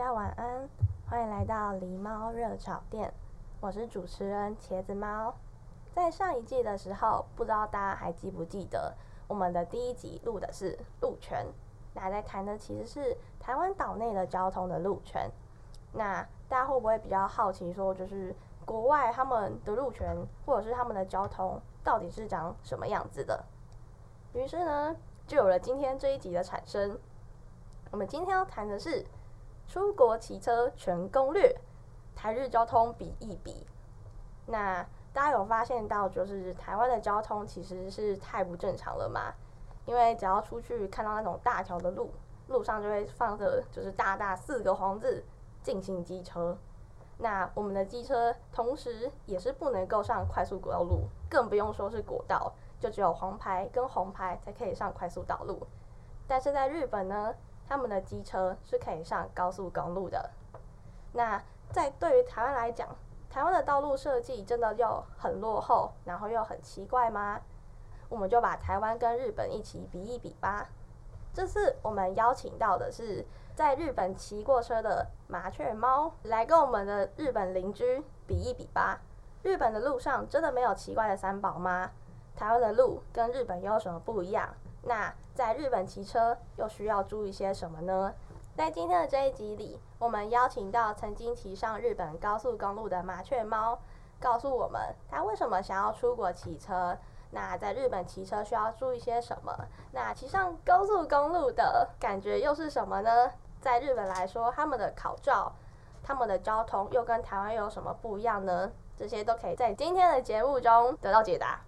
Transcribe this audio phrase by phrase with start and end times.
[0.00, 0.66] 大家晚安，
[1.10, 3.12] 欢迎来到狸猫热炒店，
[3.60, 5.34] 我是主持人茄子猫。
[5.94, 8.94] 在上一季的时候，不知道大家还记不记得，
[9.28, 11.46] 我们的第一集录的是路权，
[11.92, 15.30] 那在谈的其实是台湾岛内的交通的路权。
[15.92, 20.16] 那大家会不会比较好奇，说就是国外他们的路权
[20.46, 23.44] 或者是他们的交通到底是长什么样子的？
[24.32, 26.98] 于是呢，就有了今天这一集的产生。
[27.90, 29.04] 我们今天要谈的是。
[29.70, 31.54] 出国骑车全攻略，
[32.16, 33.64] 台日交通比一比。
[34.46, 39.32] 那大家有发现到，就是台湾的交通其实是太不正常了嘛？
[39.86, 42.10] 因为只要出去看到那种大条的路，
[42.48, 45.22] 路上就会放着就是大大四个黄字
[45.62, 46.58] “禁行机车”。
[47.18, 55.64] 那我们的机车同时也是不能够上快速国道路，更不用说是国道，就只有黄牌跟红牌才可以上快速道路。
[56.26, 57.32] 但是在日本呢？
[57.70, 60.28] 他们的机车是可以上高速公路的。
[61.12, 61.40] 那
[61.70, 62.88] 在对于台湾来讲，
[63.30, 67.40] 台湾的道路设计真的又很落后，然后又很奇怪吗？
[68.08, 70.68] 我们就把台湾跟日本一起比一比吧。
[71.32, 79.00] 这次我们邀请到的是在日本骑过车的麻雀猫，来跟我们的日本邻居比一比吧。
[79.44, 81.92] 日本的路上真的没有奇怪的三宝吗？
[82.34, 84.52] 台湾的路跟日本又有什么不一样？
[84.82, 88.14] 那在日本骑车又需要注意些什么呢？
[88.56, 93.78] 在今天的这一集里，我们邀请到曾经骑上日本高速公路的麻雀猫，
[94.18, 96.96] 告诉我们他为什么想要出国骑车。
[97.30, 99.56] 那在日本骑车需要注意些什么？
[99.92, 103.30] 那骑上高速公路的感觉又是什么呢？
[103.60, 105.52] 在日本来说，他们的考照、
[106.02, 108.70] 他们的交通又跟台湾又有什么不一样呢？
[108.96, 111.60] 这些都可以在今天的节目中得到解答。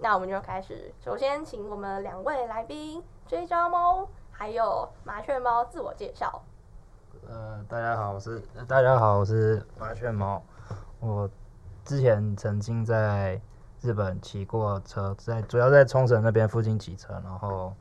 [0.00, 6.40] 那我们就开始，首先请我们两位来宾追焦猫还有麻雀猫自我介绍。
[7.28, 10.40] 呃，大家好，我是大家好，我是麻雀猫。
[11.00, 11.28] 我
[11.84, 13.40] 之前曾经在
[13.80, 17.72] 日本骑过车，在主要在冲绳那边附近骑车，然后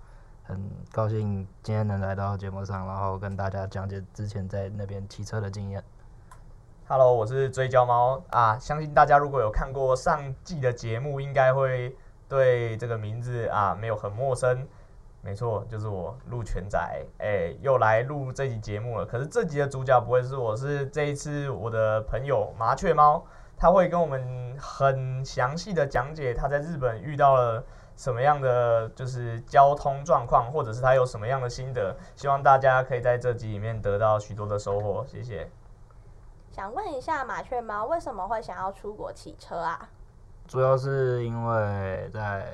[0.41, 5.83] 很高兴今天能来到节目上，然后跟大家讲解之前在那边骑车的经验。
[6.87, 11.95] Hello，我是追焦猫啊，相信大家如果有看过上季的节目，应该会。
[12.27, 14.67] 对这个名字啊，没有很陌生，
[15.21, 16.79] 没错，就是我陆全仔，
[17.19, 19.05] 哎，又来录这集节目了。
[19.05, 23.25] 可是这集的主角不会是我，是这一次我的朋友麻雀猫，
[23.57, 27.63] 他会跟我们很详细的讲解他在日本遇到了
[27.95, 31.95] 什么样的就是交通状况，或者是他有什么样的心得。
[32.15, 35.49] 希望大家可以在这集里面得到许多的收获，谢谢。
[36.51, 39.89] 想问一下麻雀猫，为什么会想要出国骑车啊？
[40.47, 42.47] 主要是因为在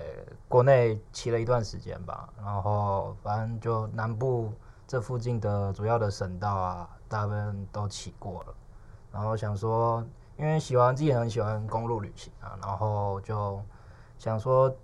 [0.47, 4.51] 国内骑了一段时间吧，然后反正就南部
[4.87, 8.53] 这附近的主要的省道啊，大部分都骑过了，
[9.11, 10.03] 然后想说，
[10.37, 13.61] 因为喜欢自己很喜欢公路旅行啊，然后就
[14.17, 14.75] 想说，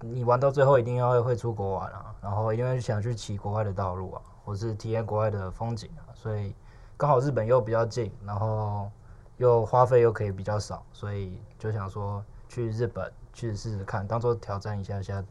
[0.00, 6.52] 你玩到最后一定要会出国玩啊，然后因为想去骑国外的道路啊，或是体验国外的风景啊，所以
[6.96, 8.90] 刚好日本又比较近，然后
[9.36, 12.24] 又花费又可以比较少，所以就想说。
[12.56, 15.22] 去日本去试试看，当做挑战一下下，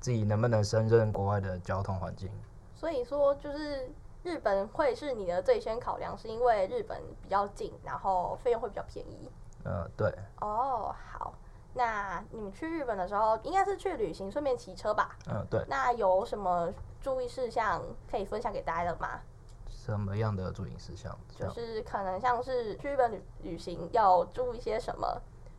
[0.00, 2.30] 自己能不能胜任国外的交通环境。
[2.74, 3.90] 所以说，就是
[4.22, 9.30] 日本会是你的最先考量，是因为日本比较近，然后费用会比较便宜。
[9.64, 10.12] 呃，对。
[10.42, 11.32] 哦，好，
[11.72, 15.16] 那你们去日本的时候，应该是去旅行，顺便骑车吧？
[15.26, 15.64] 嗯、呃，对。
[15.66, 16.70] 那有什么
[17.00, 19.22] 注意事项可以分享给大家的吗？
[19.70, 21.18] 什么样的注意事项？
[21.34, 25.18] 就是可能像是去日本旅旅行要注意些什么？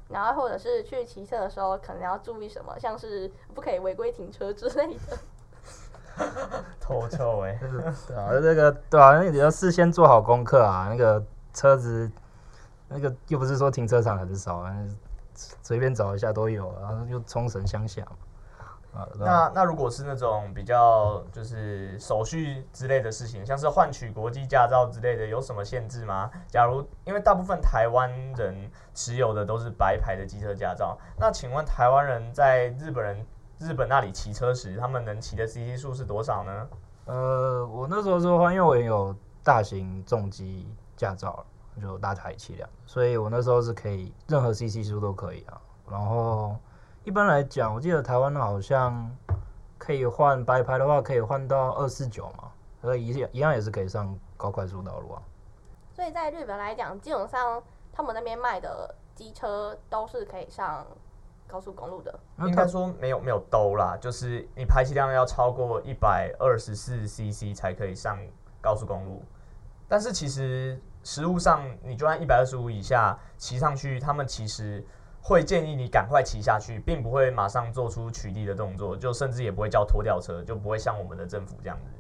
[0.10, 5.18] 然后或者是去骑车的时候，可能要注意什么，像是不可以违规停车之类的。
[6.80, 7.60] 偷臭 哎，
[8.07, 10.88] 对啊，那个对啊，那你要事先做好功课啊。
[10.90, 11.22] 那个
[11.54, 12.10] 车子，
[12.88, 14.66] 那个又不是说停车场很少，
[15.62, 18.02] 随便找一下都有，然后就冲绳乡下
[18.95, 19.06] 嘛。
[19.19, 26.31] 那那如果是那种比较就是手续之类的事情，像是换取国际驾照之类的，有什么限制吗？
[26.47, 28.56] 假如因为大部分台湾人
[28.94, 33.25] 持有的都是白牌的机车驾照，那请问台湾人在日本人
[33.59, 36.68] 日本那里骑车时，他们能骑的 CC 数是多少呢？
[37.06, 41.45] 呃，我那时候说话，因为我也有大型重机驾照，
[41.81, 46.56] 就大排气量，所以我那时候是可以任何 CC 数都可以啊，然后。
[47.06, 49.16] 一般来讲，我记得台湾好像
[49.78, 55.22] 可以换白牌的话，可以换到二四九嘛，所以一样一样也是可以上高快速道路啊。
[55.94, 57.62] 所以在日本来讲，基本上
[57.94, 60.84] 他们那边卖的机车都是可以上
[61.46, 62.19] 高速公路的。
[62.40, 68.18] 应该说没有没有兜啦，就是你排气量要超过一百二十四 CC 才可以上
[68.60, 69.24] 高速公路。
[69.88, 74.84] 但是其实实物上，你就按一百二十五以下骑上去，他们其实。
[75.27, 81.92] 会建议你赶快骑下去，并不会马上做出取缔的动作，就甚至也不会叫拖吊车，就不会像我们的政府这样子。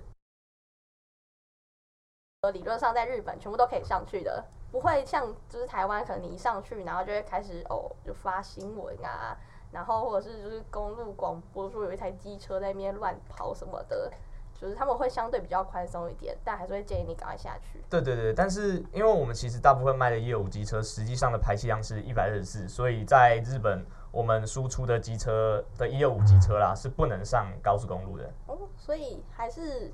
[2.53, 9.35] 理论上，在日本全部都可以上去的，不会像就是台湾，可能你一上去，然后就会开始哦，就发新闻啊，
[9.71, 14.13] 然后或者是就是公路广播说有一台机车在那边乱跑什么的。
[14.59, 17.83] 就是他们会相对比较宽松一点，但还是会建议你赶快下去。
[17.89, 28.31] 对对对，但是因为我们其实大部分卖的一二五机车，实际上的排气量是一百二十四，所以在日本我们输出的机车的一二五机车啦，是不能上高速公路的。
[28.47, 29.93] 哦，所以还是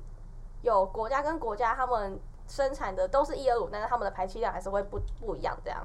[0.62, 5.84] 有国家跟国家他们生产的都是一二五，但是他们的排气量还是会不不一样这样。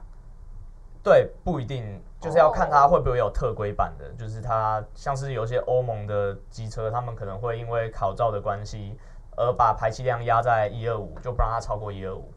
[1.07, 4.19] 对，不一定，就是要看它会不会有特规版的，oh.
[4.19, 9.00] 就是它像是有些欧盟的机车，他们可能会因为考照的关系，
[9.38, 12.30] 而把排气量压在一二五，就不让它超过一二五。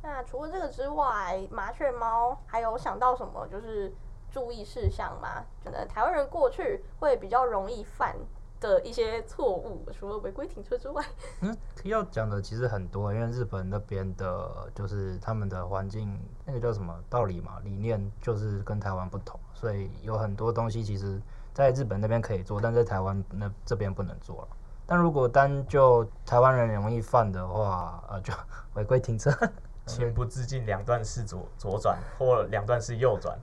[0.00, 3.92] 那除了这个之外，麻雀猫还有想到什么就是
[4.30, 5.44] 注意事项吗？
[5.62, 8.16] 可能台湾人过去会比较容易犯
[8.64, 11.04] 的一些错误，除了违规停车之外，
[11.42, 21.20] 嗯，要讲的其实很多，因为日本那边的，就是他们的环境，那个叫什么道理嘛，理念就是跟台湾不同，所以有很多东西其实
[21.52, 24.48] 在日本那边可以做，但在台湾那这边不能做了。
[24.86, 28.32] 但如果单就台湾人容易犯的话，呃，就
[28.76, 29.30] 违规停车，
[29.84, 33.38] 情不自禁两段式左左转或两段式右转，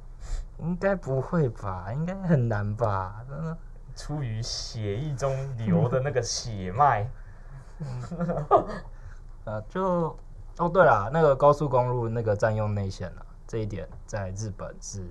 [0.58, 1.94] 应该不会吧？
[1.94, 3.24] 应该很难吧？
[3.30, 3.56] 真的。
[3.96, 7.10] 出于血液中流的那个血脉，
[9.46, 10.16] 呃，就
[10.58, 15.04] 哦，对了，那个高速公路那个占用内线啊，这一点在日本是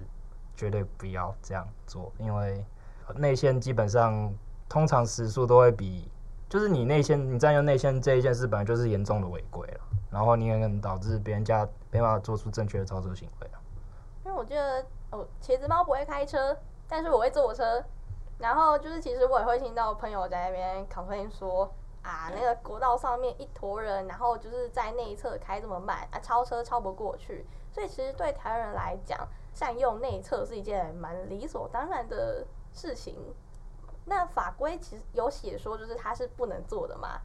[0.56, 2.64] 绝对不要这样做，因为
[3.16, 4.32] 内线基本上
[4.68, 6.10] 通常时速都会比，
[6.48, 9.80] 就是你内线你占用内线这一件事本来就是严重的违规了，
[10.10, 13.58] 然后你也可能导致别人家没办法做出正确的操作行为了。
[14.24, 16.56] 因为我觉得哦，茄子猫不会开车，
[16.86, 17.82] 但是我会坐车。
[18.40, 21.70] 然后就是，其实我也会听到朋友在那边 complain 说
[22.02, 27.46] 啊，那个国道上面一坨人，然后就是在内侧开这么慢啊，超车超不过去。
[27.70, 33.14] 所以其实对台湾人来讲，占用内侧是一件蛮理所当然的事情。
[34.06, 37.20] 那法规其实有写说，就是它是不能做的嘛？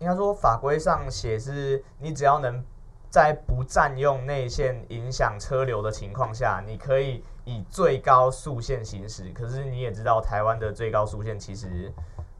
[0.00, 2.60] 应该说法规上写是，你只要能
[3.08, 7.24] 在不占用内线、影响车流的情况下，你可以。
[7.44, 11.92] 以最高速限行驶，可是你也知道，台湾的最高速限其实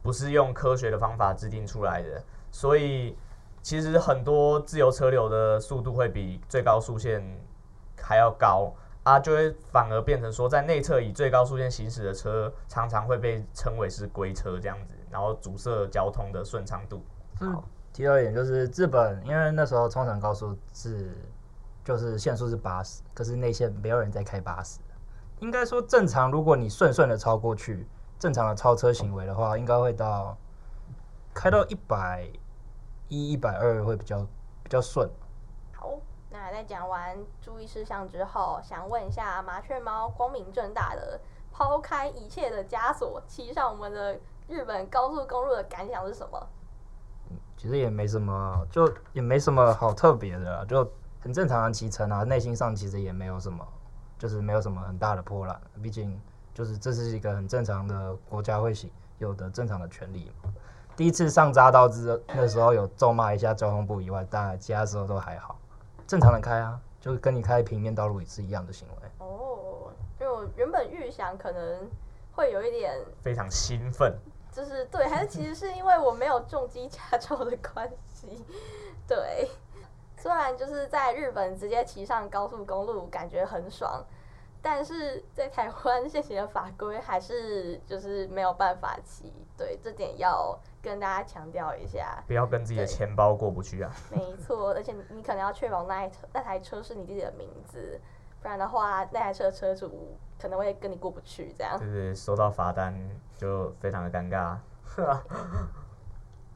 [0.02, 3.16] 不是用科学的方法制定出来的，所以
[3.62, 7.22] 其实很多自由车流的速度会比最高速限
[8.00, 17.02] 还要高啊，就会反而变成说，在内侧以最高速限行驶的车，常常会被称为是龟车这样子，然后阻塞交通的顺畅度。
[17.38, 21.10] 好，提到一点就是日本，因为那时候冲绳高速是
[21.84, 24.78] 就是限速是八十，可是内线没有人在开八十。
[25.40, 30.36] 应该说正常，如果你顺顺的超过去，正常的超车行为的话，应该会到
[31.34, 32.30] 开到一百
[33.08, 34.20] 一、一百二会比较
[34.62, 35.08] 比较顺。
[35.72, 35.94] 好，
[36.30, 41.18] 那在讲完注意事项之后，想问一下麻雀猫，光明正大的
[41.50, 46.46] 抛开一切的枷锁，骑上我们的日本高速公路的感想是什么？
[47.56, 50.86] 其实也没什么，就也没什么好特别的，就
[51.20, 53.66] 很正常的骑乘啊，内心上其实也没有什么。
[54.20, 56.20] 就是没有什么很大的波澜，毕竟
[56.52, 60.52] 就是这是一个很正常的国家会行有的正常的权利嘛。
[60.94, 65.58] 第一次上匝道之那时候有咒骂一下交通部以外，当然其他时候都还好，
[66.06, 69.08] 正常的开啊，就跟你开平面道路也是一样的行为。
[69.26, 71.88] 哦，因为我原本预想可能
[72.32, 74.14] 会有一点非常兴奋，
[74.52, 78.44] 就是对，还是其实是因为我没有重机驾照的关系，
[79.08, 79.48] 对。
[80.20, 84.04] 虽然就是在日本直接骑上高速公路感觉很爽，
[84.60, 93.90] 但是在台湾现行的法规还是就是没有办法骑，对，这点要跟大家强调一下，不要跟自己的钱包过不去啊。
[94.10, 97.98] 没错，而且你可能要确保那台车那台车是你自己的名字，
[98.42, 101.78] 不然的话那台车的车主可能会跟你过不去，这样。
[101.78, 102.94] 对对，收到罚单
[103.38, 104.58] 就非常的尴尬。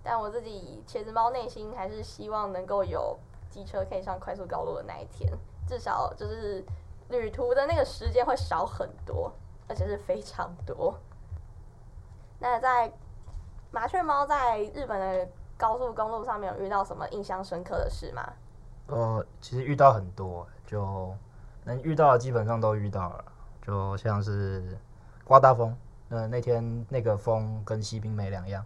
[0.03, 3.19] 但我自己茄子猫内心还是希望能够有
[3.55, 5.33] 机车可以上快速公路的那一天，
[5.69, 6.65] 至少就是。
[7.11, 9.31] 旅途的那个时间会少很多，
[9.69, 10.99] 而且是非常多。
[12.39, 12.91] 那在
[13.71, 18.33] 麻雀猫在日本的高速公路上面有遇到什么印象深刻的事吗？
[18.87, 21.15] 呃，其实遇到很多，就
[21.65, 23.25] 能遇到的基本上都遇到了，
[23.61, 24.77] 就像是
[25.23, 25.77] 刮大风，
[26.09, 28.65] 呃，那天那个风跟西滨没两样，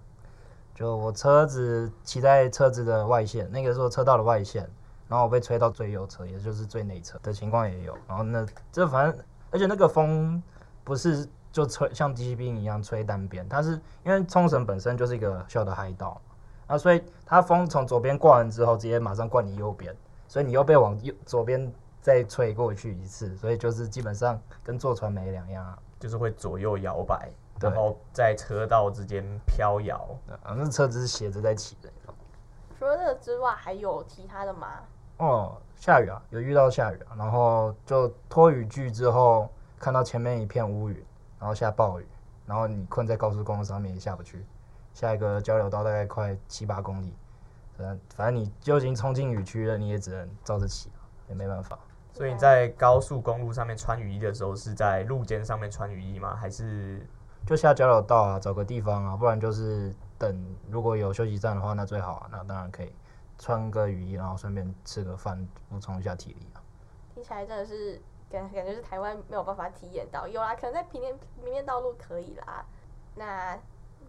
[0.78, 4.70] 就我车子骑在车子的外线，那个时候车道的外线。
[5.08, 7.96] 然后我被吹到最右侧，也就是最内侧的情况也有。
[8.06, 10.40] 然后那这反正，而且那个风
[10.84, 13.72] 不是就吹像机兵一样吹单边，它是
[14.04, 16.20] 因为冲绳本身就是一个小的海岛，
[16.68, 19.92] 啊，所以它风从左边挂完之后，直接马上灌你右边，
[20.28, 27.30] 所以你又被往右左边再吹过去一次，所以就是基本上跟坐船没两样，就是会左右摇摆，
[27.60, 30.08] 然后在车道之间飘摇。
[30.42, 31.90] 啊，那车子是斜着在骑的。
[32.78, 34.68] 除了这个之外，还有其他的吗？
[35.16, 39.48] 哦，下雨啊，有遇到下雨啊，然后就脱雨具之后，
[39.80, 41.04] 看到前面一片乌云，
[41.40, 42.06] 然后下暴雨，
[42.46, 44.46] 然后你困在高速公路上面也下不去，
[44.94, 47.12] 下一个交流道大概快七八公里，
[47.76, 50.88] 反反正你就已经冲进雨区了，你也只能照着骑，
[51.28, 51.76] 也没办法。
[52.12, 56.36] 所以你在高速公路上面穿雨衣的时候，是在路肩上面穿雨衣吗？
[56.36, 57.04] 还是
[57.46, 62.92] 就下交流道啊，找个地方啊，不然就是等如果有休息站的话，那最好啊，那当然可以。
[63.40, 66.58] 穿个雨衣，然后顺便吃个饭，补充一下体力啊。
[67.14, 72.66] 听起来真的是感感觉是台湾没有办法体验到，有啦，可能在平面平面道路可以啦。
[73.14, 73.56] 那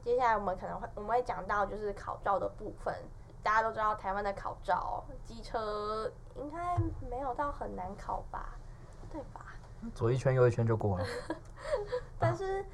[0.03, 2.91] 接下来我们可能会我们会讲到就是考照的部分。
[3.43, 6.75] 大家都知道台湾的考照，机车应该
[7.07, 8.55] 没有到很难考吧？
[9.11, 9.45] 对吧？
[9.93, 11.05] 左一圈右一圈就过了。
[12.17, 12.65] 但是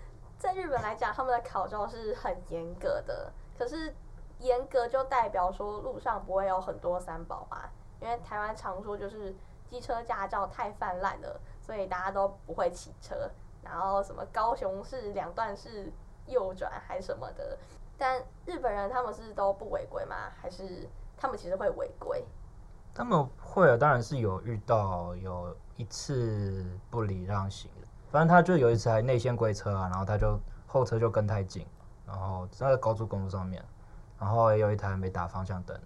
[0.46, 3.94] 在日本来讲，他们的考照是很严格的，可是。
[4.40, 7.70] 严格就代表说路上不会有很多三宝嘛，
[8.02, 9.34] 因为台湾常说就是
[9.66, 13.32] 机车驾照太泛滥了，所以大家都不会骑车。
[13.64, 15.90] 然后什么高雄市两段式
[16.28, 17.58] 右转还什么的，
[17.98, 20.30] 但日本人他们是都不违规吗？
[20.36, 20.86] 还是
[21.16, 22.24] 他们其实会违规？
[22.94, 27.72] 他们会啊，当然是有遇到有一次不礼让行，
[28.16, 31.68] 反正他就有一台内线归车啊，然后他就后车就跟太近，
[32.08, 33.62] 然后在高速公路上面。
[34.18, 35.78] 然后也有一台没打方向灯，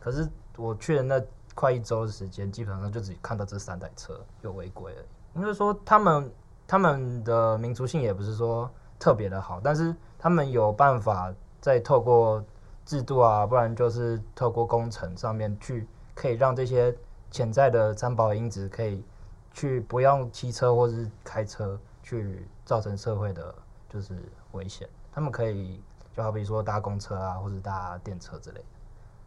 [0.00, 0.26] 可是
[0.56, 1.22] 我去的那
[1.54, 5.06] 快一周的时间，基本上就只看到这三台车有违规而已。
[5.38, 6.32] 应该说他们
[6.66, 12.42] 他们的民族性也不是说特别的好，但是他们有办法再透过
[12.86, 16.96] 制度啊，不然就是透过工程上面去，可以让这些
[17.30, 19.04] 潜在的三宝因子可以
[19.54, 23.54] 去不用骑车或是开车去造成社会的
[23.88, 24.14] 就是
[24.52, 25.82] 危险，他们可以。
[26.16, 28.64] 就好比说搭公车啊，或者搭电车之类的。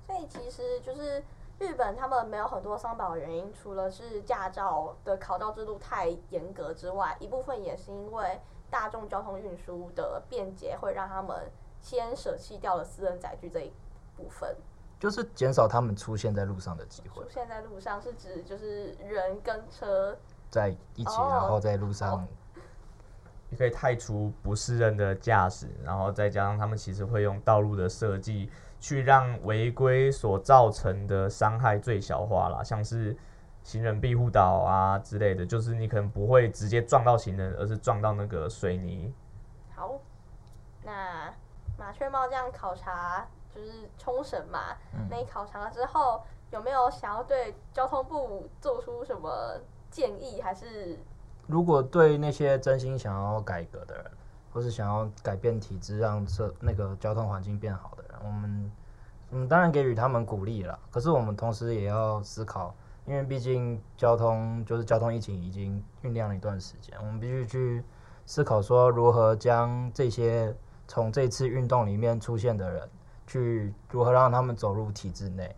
[0.05, 1.21] 所以其实就是
[1.59, 13.73] 日本他们没有很多三宝的原因，除了是驾照的考照制度太严格之外，一部分也是因为大众交通运输的便捷，会让他们先舍弃掉了私人载具这一
[14.15, 14.55] 部分。
[14.99, 17.23] 就是减少他们出现在路上的机会。
[17.23, 20.17] 出现在路上是指就是人跟车
[20.49, 22.13] 在一起，然后在路上。
[22.13, 22.27] 哦
[23.49, 33.15] 你可以汰除不适任的驾驶，然后再加上他们其实会用道路的设计去让违规所造成的伤害最小化啦，像是
[33.63, 39.13] 行人庇护岛啊之类的，就是你可能不会直接撞到行人，而是撞到那个水泥。
[39.73, 39.97] 好，
[40.83, 41.33] 那
[41.77, 43.25] 麻雀猫这样考察
[43.57, 46.21] 就是冲绳嘛，嗯、那你考察了之后
[46.51, 49.59] 有没有想要对交通部做出什么
[49.89, 50.99] 建议，还是？
[51.47, 54.11] 如果对那些真心想要改革的人，
[54.51, 58.71] 或是想要改变体制，让这那个交通环境变好的人，我们
[59.31, 60.77] 嗯当然给予他们鼓励了。
[60.91, 67.83] 可是我们同时也要思考，因为毕竟交通就是交通疫情已经酝酿了一段时间，我们必须去
[68.25, 70.53] 思考说如何将这些
[70.87, 72.89] 从这次运动里面出现的人，
[73.27, 75.55] 去如何让他们走入体制内，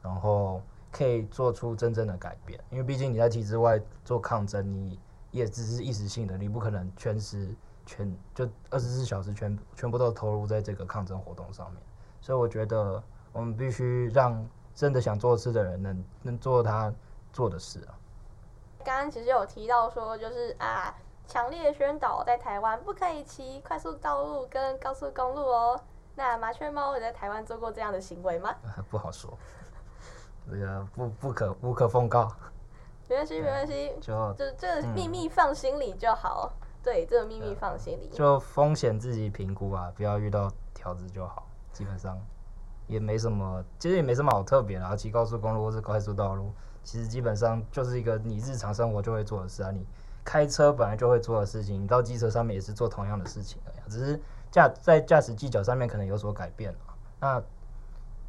[0.00, 2.58] 然后可以做出真正的改变。
[2.70, 4.98] 因为毕竟你在体制外做抗争，你
[5.30, 11.82] 也只是一时性的，你不可能全时全就二十四小时全全部都投入在这个抗争活动上面，
[12.20, 16.92] 所以我觉得我们必须让真的想做事的人能能做他
[17.32, 17.98] 做的事啊。
[18.84, 20.94] 刚刚其实有提到说，就是啊，
[21.26, 25.80] 强烈宣导在台湾不可以骑快速道路跟高速公路哦。
[26.18, 28.52] 那麻雀猫有在台湾做过这样的行为吗？
[28.90, 29.38] 不好说，
[30.50, 32.28] 这个不不可不可奉告。
[33.08, 36.52] 没关系，没关系，就就这个秘密放心里就好。
[36.60, 38.08] 嗯、对，这个秘密放心里。
[38.08, 41.46] 就风险自己评估啊，不要遇到条子就好。
[41.72, 42.20] 基本上
[42.88, 44.96] 也没什么，其实也没什么好特别的。
[44.96, 49.70] 骑高速公路或是快速道路，其实基本上就是一个你日常生活就会做的事啊。
[49.70, 49.86] 你
[50.24, 56.74] 开车本来就会做的事情，你到机车上面也是做同样的事情的呀，只是驾在驾驶技巧上面可能有所改变。
[57.20, 57.36] 那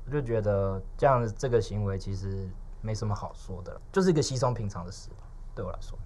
[0.05, 2.49] 我就觉得这样这个行为其实
[2.81, 5.09] 没什么好说的，就是一个稀松平常的事，
[5.53, 5.97] 对我来说。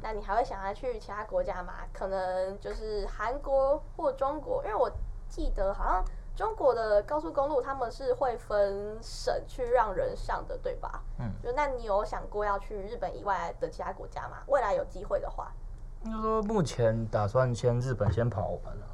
[0.00, 1.74] 那你还会想要去其他国家吗？
[1.92, 4.90] 可能就是韩国或中国，因为我
[5.28, 6.04] 记得好像。
[6.34, 11.02] 中国的高速公路他们是会分省去让人上的，对吧？
[11.18, 14.38] 嗯，就那你有想过要去日本以外的其他国家吗？
[14.46, 15.52] 未来有机会的话，
[16.04, 18.91] 应该说目前打算先日本先跑完了，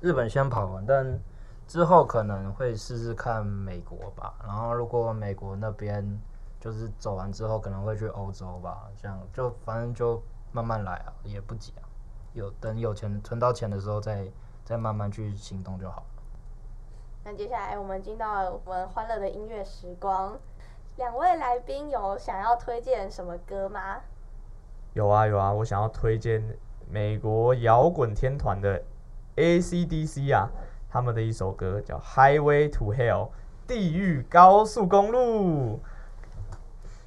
[0.00, 1.20] 日本先跑完，但
[1.66, 4.34] 之后可能会试试看美国吧。
[4.46, 6.20] 然后如果美国那边
[6.58, 8.88] 就是走完之后，可能会去欧洲吧。
[8.96, 11.84] 这样就反正就慢慢来啊，也不急啊。
[12.32, 14.32] 有等有钱存到钱的时候再，再
[14.64, 16.04] 再慢慢去行动就好。
[17.24, 20.38] 那接下来我们进到我们欢乐的音乐时光，
[20.96, 24.00] 两位来宾有想要推荐什么歌吗？
[24.94, 26.42] 有啊有啊，我想要推荐
[26.88, 28.82] 美国摇滚天团的
[29.40, 30.48] AC/DC 啊，
[30.88, 33.28] 他们的一首歌叫《Highway to Hell》
[33.66, 35.80] 地狱高速公路。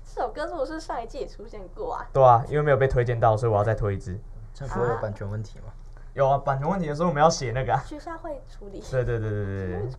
[0.04, 2.08] 这首歌是不是上一季也出现过啊？
[2.14, 4.20] 对啊，因为没有被推荐到，所以我要再推一支。
[4.54, 5.66] 这不会有版权问题吗？
[5.68, 5.82] 啊
[6.14, 8.80] 有啊，版权问题的时候我们要写那个、啊，学校会处理。
[8.92, 9.90] 对对对对对对。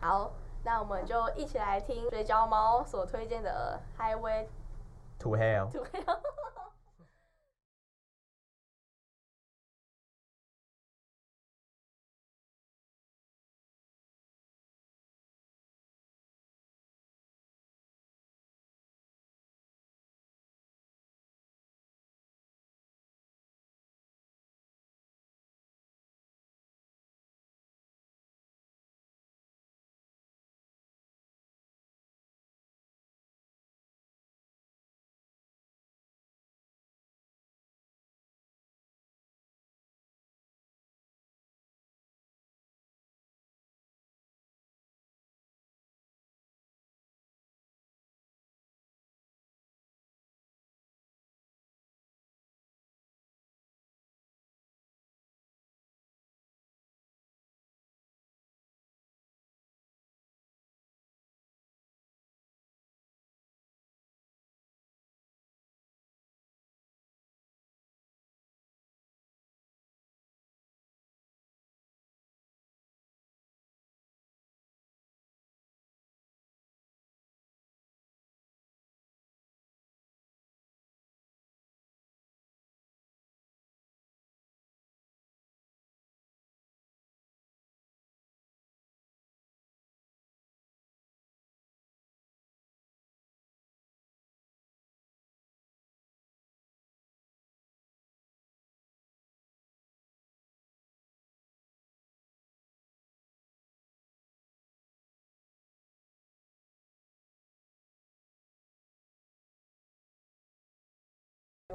[0.00, 0.30] 好，
[0.62, 4.46] 那我们就一起来听水饺猫所推荐的《Highway
[5.18, 5.68] to Hell》。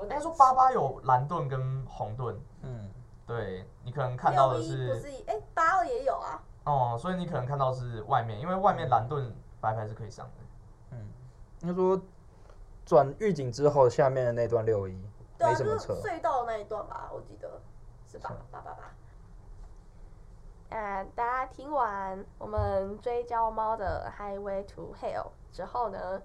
[0.03, 2.89] 应该说八八有蓝盾跟红盾，嗯，
[3.25, 6.43] 对，你可能看到的是，不是，哎，八二也有啊。
[6.65, 10.33] 哦，所以你可能看到是外面，因为外面蓝盾白牌是可以上的。
[10.91, 10.97] 嗯，
[11.61, 11.99] 应该说
[12.85, 14.93] 转预警之后，下面的那段六一
[15.39, 15.93] 没什么车。
[15.95, 17.49] 隧道那一段吧，我记得
[18.05, 18.35] 是吧？
[18.51, 18.83] 八八八。
[20.69, 26.21] 嗯，大家听完我们追焦猫的 Highway to Hell 之后呢，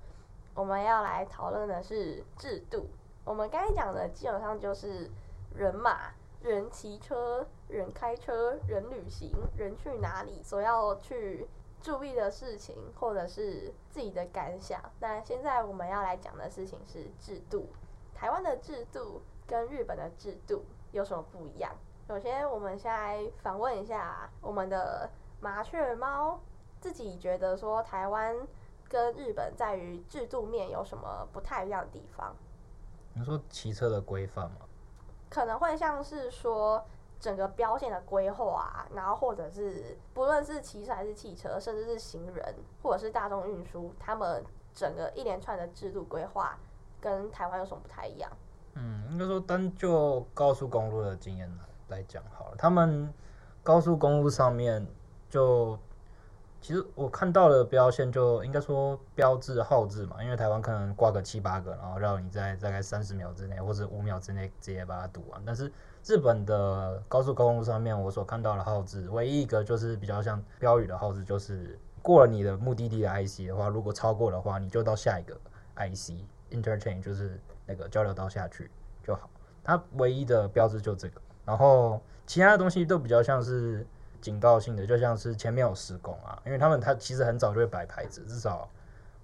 [0.54, 2.88] 我们要来讨论的是制度。
[3.28, 5.10] 我们刚才讲的基本上就是
[5.54, 11.46] 人马、人骑车、人开车、人旅行、人去哪里所要去
[11.82, 14.80] 注意的事情，或者是自己的感想。
[14.98, 17.68] 那现在我们要来讲的事情是制度。
[18.14, 21.70] 台湾的制度跟日本的制度有什么不一样？
[22.08, 26.40] 首先，我们先来访问一下我们的麻雀猫，
[26.80, 28.34] 自己觉得说台湾
[28.88, 32.34] 跟日本在于制度面有什么不太一样的地方？
[33.18, 34.58] 你说骑车的规范吗？
[35.28, 36.84] 可能会像是说
[37.18, 46.56] 整个标线的规划啊，然后或者是不论是骑车还是汽车，甚至是行人或者是大众运输，他们整个一连串的制度规划
[47.00, 48.30] 跟台湾有什么不太一样？
[48.74, 51.52] 嗯，应该说单就高速公路的经验
[51.88, 53.12] 来讲好了，他们
[53.62, 54.86] 高速公路上面
[55.28, 55.78] 就。
[56.60, 65.40] 其实我看到的标线就应该说标志号志嘛，因为台湾可能挂个七八个，然后让你在大概三十秒之内或者五秒之内直接把它读完。
[65.46, 65.72] 但是
[66.04, 75.34] 日本的高速公路上面，我所看到的号志，唯一一个就是比较像标语的号志，就是过了你的目的地的 IC 的话，如果超过的话，你就到下一个
[75.76, 78.70] IC interchange，就是那个交流道下去
[79.02, 79.30] 就好。
[79.62, 83.86] 它唯一的标志就这个，然后其他的东西都比较像是。
[84.20, 88.68] 警告性的，就像是前面有施工啊，因为他们他其实很早就会摆牌子，至少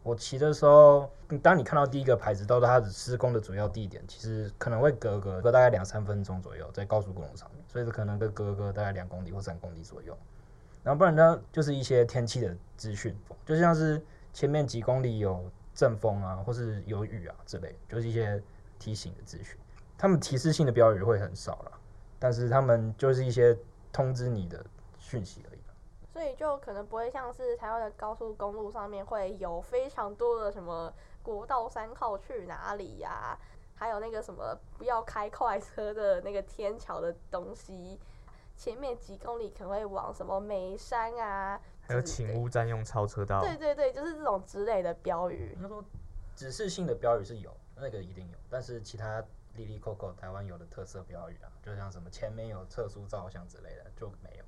[0.03, 1.11] 我骑的时候，
[1.43, 10.17] 当你看到第一个牌子到它的施工的主要地点，其实可能会隔个隔大概两三分钟左右，在高速公路上面，所以可能会隔个大概两公里或三公里左右。
[10.83, 13.99] 然后不然呢，就是一些天气的资讯，就像是
[14.35, 18.43] 前面几公里有阵风啊，或是有雨啊之类，就是一些
[18.79, 19.57] 提醒的资讯。
[19.97, 21.73] 他们提示性的标语会很少了，
[22.19, 23.57] 但是他们就是一些
[23.91, 24.63] 通知你的。
[25.15, 25.61] 讯息而已，
[26.13, 33.39] 所以就可能不会像是台湾的高速公路上面会有非常多的什么国道三号去哪里呀、啊，
[33.75, 37.99] 还有那个什么不要开快车的那个天桥的东西，
[38.57, 45.59] 前面几公里可能会往什么眉山啊，还有请勿占用超车道，对对对，就是这种之类的标语。
[45.61, 45.85] 他说
[46.37, 49.21] 指示性的标语是有，那个一定有，但是其他
[49.55, 54.45] 哩哩扣扣台湾有的特色标语啊，就像什么前面有特殊照相之类的就没有。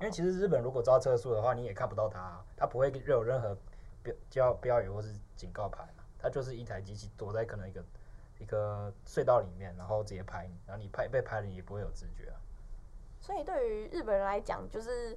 [0.00, 3.56] 因为其实日本如果抓测速的话，你也看不到它，它不会有任何
[4.02, 5.86] 标标标语或是警告牌，
[6.18, 7.84] 它就是一台机器躲在可能一个
[8.38, 12.36] 一个隧道里面，然后直接拍你，然后你拍被拍了你也不会有知觉啊。
[13.20, 15.16] 所以对于日本人来讲，就是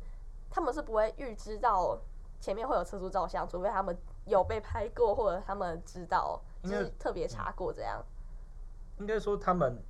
[0.51, 1.99] 他们是不会预知到
[2.39, 8.05] 前面会有测速照相，除非他们有被拍过，或者他们知道，就是特别查过这样。
[8.99, 9.81] 应该说他们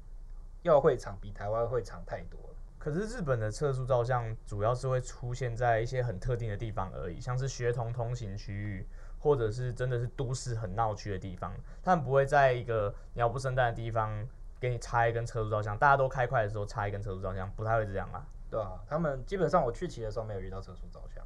[0.61, 2.39] 要会场比台湾会场太多。
[2.85, 14.23] 可是日本的测速照相主要是会出现在一些很特定的地方而已，像是学童通行区域，或者是真的是都市很闹区的地方，他们不会在一个鸟不生蛋的地方
[14.59, 18.23] 给你插一根测速照相，大家都开快的时候插一根测速照相，不太会这样啦。
[18.51, 21.25] 对啊，他们基本上我去骑的时候没有遇到测速照相，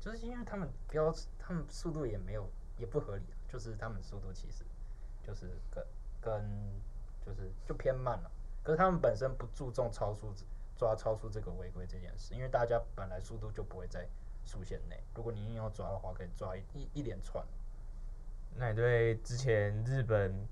[0.00, 4.64] 就是因为他们标，他们速度也没有也不合理，就是他们速度其实
[5.22, 5.84] 就是跟
[6.22, 6.72] 跟
[7.20, 8.30] 就是就偏慢了，
[8.62, 10.32] 可是他们本身不注重超速。
[10.76, 14.06] 抓超速这个违规这件事，因为大家本来速度就不会在
[14.44, 17.44] 速限内，如果你硬要抓的话，可以抓一一,一连串。
[18.56, 20.46] 那你对之前日本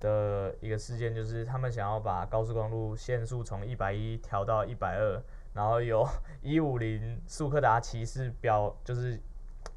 [0.00, 6.06] 的一个事件，就是他们想要把高速公路限速从一百一调到一百二，然后有
[6.42, 9.20] 一五零速克达骑士标，就是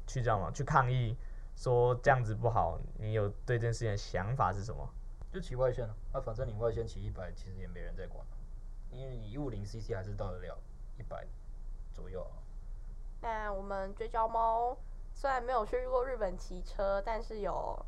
[0.06, 1.16] 去这样嘛，去抗议
[1.56, 2.80] 说这样子不好。
[2.98, 4.88] 你有对这件事情的想法是什么？
[5.32, 8.24] 就骑外线啊，那反正你外线骑一百，其实也没人在管。
[8.90, 10.58] 因为你一五零 cc 还是到得了
[10.98, 11.26] 一百
[11.92, 12.36] 左右啊。
[13.22, 14.76] 那我们追焦猫
[15.12, 17.78] 虽然没有去过日本骑车，但是有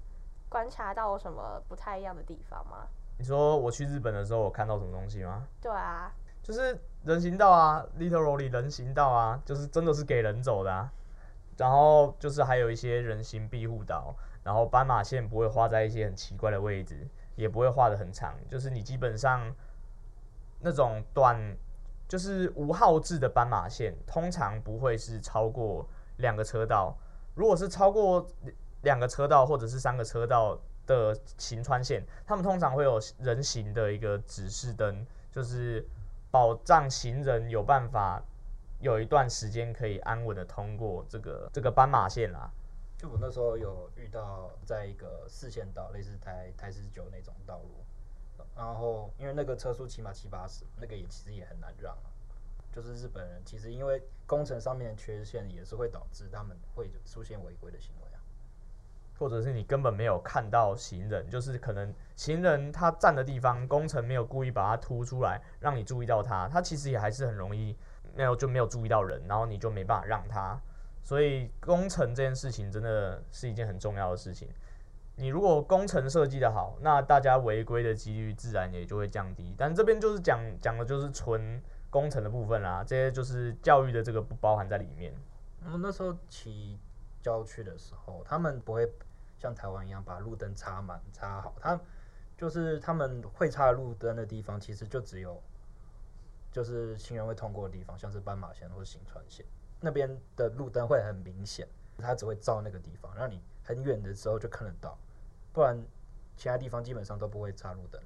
[0.49, 2.87] 观察到什么不太一样的地方吗？
[3.19, 5.47] 你说我去日本的时候，我看到什么东西吗？
[5.61, 6.13] 对啊，
[6.43, 10.93] 就是人行道啊，literally 人行道啊，就是真的是给人走的啊。
[11.57, 19.55] 然后就是还有一些人行庇护岛，然后斑马线不会画在一些很奇怪的位置，也不会画的很长，就是你基本上。
[20.63, 21.57] 那种短
[22.09, 25.87] 就是无号志的斑马线，通常不会是超过
[26.19, 26.97] 两个车道。
[27.35, 28.27] 如果是超过
[28.83, 35.87] 两个车道或者是三个车道的行穿线，他们通常会有人行的一个指示灯，就是
[36.31, 38.23] 保障行人有办法
[38.81, 42.51] 有一段时间可以安稳的通过这个这个斑马线啦。
[42.99, 47.82] 就我那时候有遇到，在一个四线道，类似台台十九那种道路。
[48.57, 51.97] 然后，因为那个车速起码七八十，那个也其实也很难让。
[52.71, 58.21] 就是日本人其实因为工程上面的缺陷，也是会导致他们会出现违规的行为啊。
[59.19, 67.77] 或者是你根本没有看到行人，就是可能行人他站的地方，工程没有故意把它凸出来，让你注意到他，他其实也还是很容易
[68.15, 70.61] 没有就没有注意到人，然后你就没办法让他。
[71.05, 74.49] 所以工程这件事情真的是一件很重要的事情。
[75.23, 79.55] 你如果工程设计的好，那大家违规的几率自然也就会降低。
[79.57, 85.15] 但这边就是讲讲的就是纯工程的部分啦，这些就是教育的这个不包含在里面。
[85.65, 86.77] 我们那时候骑
[87.21, 88.93] 郊区的时候，他们不会
[89.39, 91.81] 像台湾一样把路灯插满插好，他
[92.37, 95.41] 就是他们会插路灯的地方，其实就只有
[96.51, 99.47] 就是行人会通过的地方，像是斑马线或者行穿线
[99.81, 103.41] 那边的路灯会很明显，它只会照那个地方，让你。
[103.65, 104.99] 很远的时候就看得到，
[105.53, 105.81] 不然
[106.37, 108.01] 其他地方基本上都不会插路灯。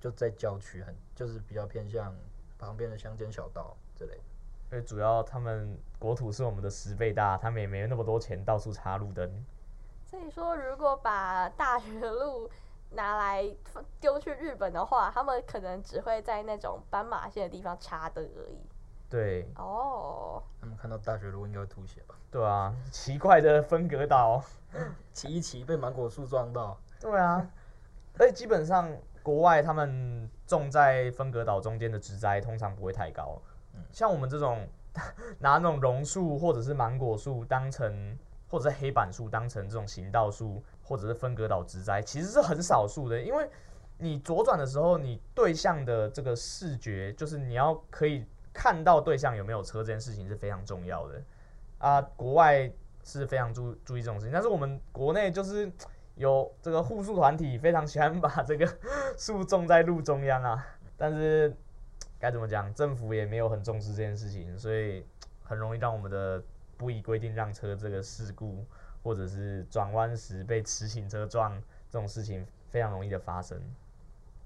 [0.00, 2.14] 就在郊区，很就是比较偏向
[2.58, 4.22] 旁边的乡间小道之类的。
[4.72, 9.44] 因为主要他们国土是我们的十倍大，他们也没那么多钱到处插路灯。
[10.06, 12.50] 所以说，如果把大学路
[12.90, 13.44] 拿来
[13.98, 18.58] 丢去日本的话，他们可能只会在那种斑马线的地方插灯而已。
[19.14, 19.48] 对。
[19.56, 20.42] 哦。
[20.60, 22.16] 他们看到大学路应该会吐血吧？
[22.30, 24.42] 对啊，奇怪的分隔岛，
[25.12, 26.76] 骑一骑被芒果树撞到。
[26.98, 27.46] 对啊。
[28.18, 28.90] 而且基本上
[29.22, 33.40] 国外他们种在分隔岛中间的植栽通常不会太高。
[33.92, 34.66] 像我们这种
[35.38, 43.20] 拿那种榕树或者是芒果树当成，或者是黑板树当成这种行道树，或者是分隔岛植栽，其实是很少数的。
[43.20, 43.48] 因为
[43.98, 48.24] 你左转的时候，你对象的这个视觉，就是你要可以
[48.54, 51.22] 看到对象有没有车，这件事情是非常重要的
[51.76, 52.00] 啊。
[52.16, 55.70] 国外是非常注注意这种事情，但是我们国内就是
[56.14, 58.66] 有这个护树团体非常喜欢把这个
[59.18, 61.54] 树种在路中央啊， 但是。
[62.16, 62.72] 该怎么讲？
[62.72, 65.04] 政府也没有很重视这件事情，所以
[65.42, 66.42] 很容易让我们的
[66.78, 68.64] 不依规定让车这个事故，
[69.02, 73.60] 或者是转弯时被迟行车撞这种事情非常容易的发生。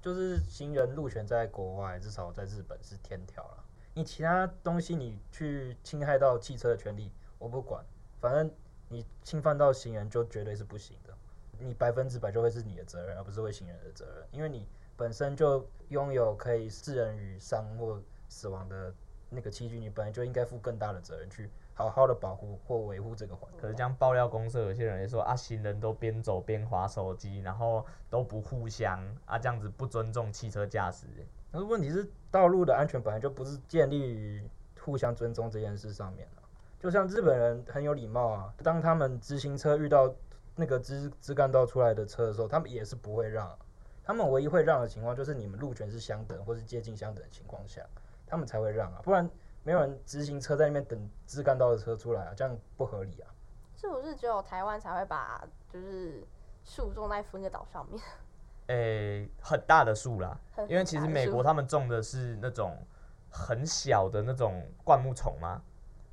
[0.01, 3.58] 就是行人路权在国外，至少在日本是天条了。
[3.99, 7.83] 你其他东西你去侵害到汽车的权利，我不管，
[8.21, 8.49] 反正
[8.87, 11.13] 你侵犯到行人就绝对是不行的。
[11.59, 14.65] 你百分之百就会是你的责任，而不是为行人的责任，因为你。
[14.95, 18.93] 本身就拥有可以致人于伤或死亡的
[19.29, 23.49] 那个器具，你本来就应该负更大的责任，去好好的保护或维护这个环。
[23.57, 31.07] 可是这样爆料公社，有些人也说啊，行人都边走边划手机，然后都不互相啊，这样子不尊重汽车驾驶。
[31.51, 34.43] 可是问题是，道路的安全本来就不是建立于
[34.79, 36.27] 互相尊重这件事上面。
[36.79, 40.13] 就像日本人很有礼貌啊，当他们直行车遇到
[40.55, 43.57] 那个支支干道出来的车的时候，他们也是不会让。
[44.03, 47.85] 他们唯一会让的情况，就是你们路权是相等或是接近相等的情况下，
[48.25, 49.29] 他们才会让啊，不然
[49.61, 53.29] 没有人直行车在那边等支干道的车出来啊，这样不合理啊。
[53.75, 56.25] 是不是只有台湾才会把就是
[56.63, 58.01] 树种在分隔岛上面？
[58.69, 62.75] 诶、欸，很大的树啦，因为其实美国他们种的是那种
[63.29, 65.61] 很小的那种灌木丛嘛。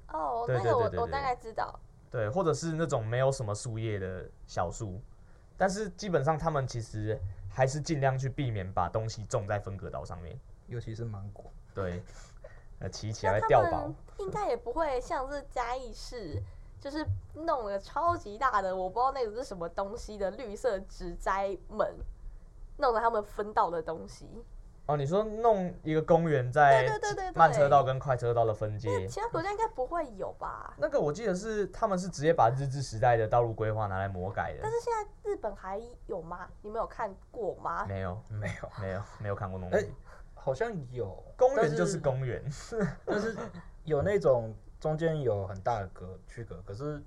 [0.08, 1.78] 哦，对对对我大概知道。
[2.10, 5.00] 对，或者是那种没有什么树叶的小树，
[5.56, 7.18] 但是基本上他们其实。
[7.48, 11.50] 还是尽量去避免把东西种在分隔岛上面，尤其是芒果。
[11.72, 12.02] 对，
[12.80, 13.90] 呃，骑起来会掉宝。
[14.18, 16.38] 应该也不会像是嘉义市，
[16.78, 21.96] 就是弄了超级大的，我不知道那个是什么东西的绿色植栽门，
[22.76, 24.28] 弄了他们分道的东西。
[24.86, 26.88] 哦，你说弄一个公园在
[27.34, 30.72] 慢车道跟快车道的分界，其他国家应该不会有吧？
[30.78, 34.60] 那个我记得是他们是直接把日治时代的道路规划拿来魔改的。
[34.62, 36.48] 但是现在日本还有吗？
[36.62, 37.84] 你没有看过吗？
[37.86, 39.76] 没有，没有，没有，没有看过那种。
[39.76, 39.92] 哎、欸，
[40.34, 42.40] 好像有公园就是公园，
[43.04, 43.36] 但是
[43.82, 47.02] 有那种中间有很大的隔区隔，可是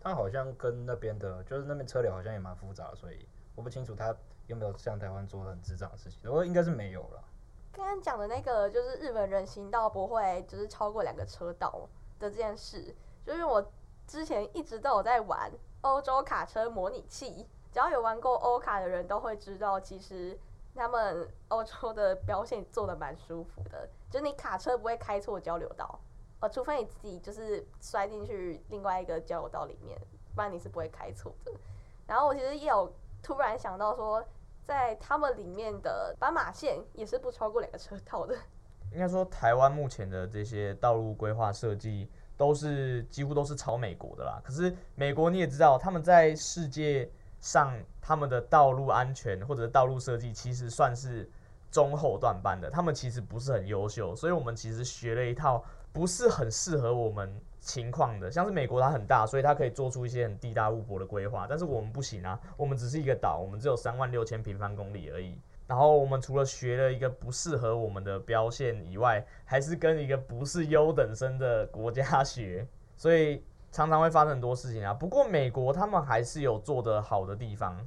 [0.00, 4.12] 它好像跟那边的，就是那边车流好像也蛮复杂，所以我不清楚它。
[4.50, 6.28] 有没有像台湾做的很智障的事情？
[6.28, 7.22] 我应该是没有了。
[7.70, 12.92] 刚刚讲的那个就是日本人行道不会就是超过两个车道的这件事，
[13.24, 13.64] 就是因为我
[14.08, 15.48] 之前一直都有在玩
[15.82, 20.36] 欧洲卡车模拟器，只要有玩过欧卡的人都会知道，其实
[20.74, 26.00] 他们欧洲的标线做的蛮舒服的，就你卡车不会开错交流道，
[26.40, 29.96] 呃，除非你自己就是摔进去另外一个交流道里面，
[30.34, 31.52] 不然你是不会开错的。
[32.08, 34.20] 然后我其实也有突然想到说。
[34.70, 38.36] 在他们里面的斑马线也是不超过两个车道的。
[38.94, 44.40] 应该说，台湾目前的这些道路规划设计都是几乎都是抄美国的啦。
[44.44, 51.28] 可是美国你也知道，他们在世界上他们的道路安全或者道路设计其实算是
[51.72, 54.14] 中后段班的，他们其实不是很优秀。
[54.14, 65.38] 所以我们其实学了一套不是很适合我们情况的，像是美国它很大，所以它可以做出一些很地大物博的规划，但是我们不行啊，我们只是一个岛，我们只有三万六千平方公里而已。
[65.66, 74.92] 然后我们除了学了一个不适合我们的标线以外，还是跟一个不是优等生的国家学，所以常常会发生很多事情啊。
[74.92, 77.78] 不过美国他们还是有做得好的地方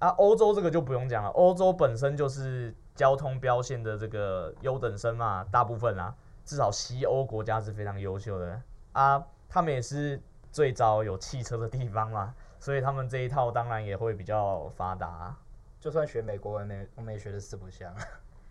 [0.00, 6.14] 啊，欧洲这个就不用讲了，欧洲本身就是交通标线的这个优等生嘛，大部分啊，
[6.44, 8.60] 至少西欧国家是非常优秀的。
[8.92, 15.36] 啊，他们也是最早有汽车的地方嘛， 所以他们这一套当然也会比较发达。
[15.78, 17.94] 就算学美国文，没我们也学的四不像。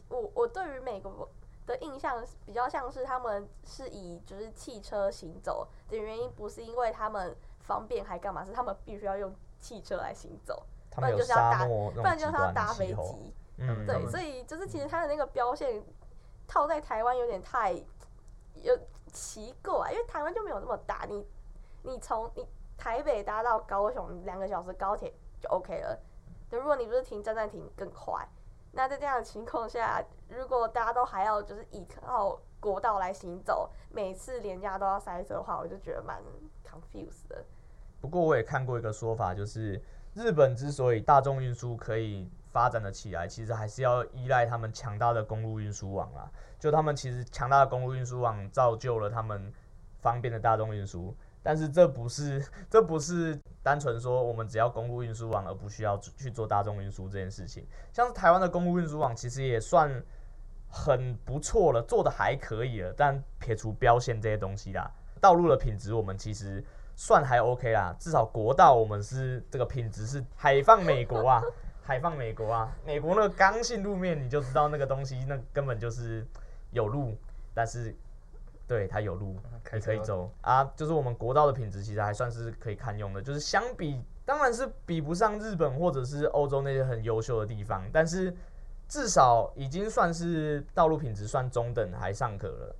[0.07, 1.29] 我我对于美国
[1.67, 13.35] 的印象比较像是他们是以就是汽车行走的原因，不是因为他们方便还干嘛，是他们必须要用汽车来行走，他们有不然就是要搭，不然就是要搭飞机。
[13.57, 15.83] 嗯，对，所以就是其实它的那个标线
[16.47, 17.73] 套在台湾有点太
[18.55, 18.75] 有
[19.09, 21.25] 奇怪，因为台湾就没有那么大，你
[21.83, 25.99] 你从你台北搭到高雄两个小时高铁就 OK 了，
[26.49, 28.27] 如果你不是停站站停更快，
[28.71, 36.21] 那在这样的情况下，如果大家都还要就是依靠国道来行走，每次连假都要塞车的话，我就觉得蛮
[36.63, 37.43] confused 的。
[38.01, 39.81] 不过我也看过一个说法，就是
[40.13, 46.29] 日本之所以大众运输可以发展的起来，其实还是要依赖他们强大的公路运输网啊。
[46.59, 49.53] 就他们其实强大的公路运输网造就了他们
[50.01, 57.65] 方便的大众运输，但是这不是 这不是单纯说我们只要公路运输网而不需要去做大众运输这件事情。
[57.93, 59.89] 像台湾的公路运输网其实也算
[60.69, 66.63] 很不错了，做的还可以了，但撇除标线这些东西啦，道路的品质我们其实。
[67.01, 71.41] 算还 OK 啦，至少国道我们是这个品质是海放美国啊，
[71.89, 76.23] 海放美国啊，美国那个刚性路面你就知道那个东西那根本就是
[76.69, 77.17] 有路，
[77.51, 77.95] 但是
[78.67, 79.35] 对它有路
[79.73, 88.31] 你可以走啊，就是我们国道的品质其实还算是可以堪用的，就是相比当然是比不上日本或者是欧洲那些很优秀的地方，但是
[88.87, 92.75] 至少已经算是道路品质算中等还尚可了，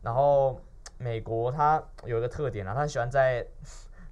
[0.00, 0.58] 然后。
[0.98, 3.46] 美国它有一个特点啊，它喜欢在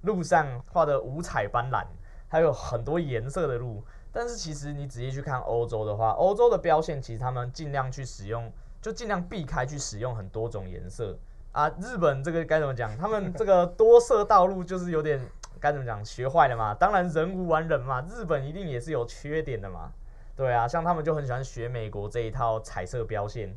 [0.01, 1.83] 路上画的五彩斑斓，
[2.27, 3.83] 还有很多颜色的路。
[4.17, 8.49] 但是其实你仔细去看欧洲的话，欧洲的标线其实他们尽量去使用，
[8.81, 11.19] 就尽量避开去使用很多种颜色
[11.51, 11.69] 啊。
[11.81, 12.97] 日本这个该怎么讲？
[12.97, 15.19] 他们这个 多色道路就是有点
[15.59, 16.03] 该怎么讲？
[16.05, 16.73] 学坏了嘛。
[16.73, 19.91] 当然人无完人嘛，日本一定也是有缺点的嘛。
[20.33, 23.53] 对啊，像他们就很喜欢学美国这一套彩色标线。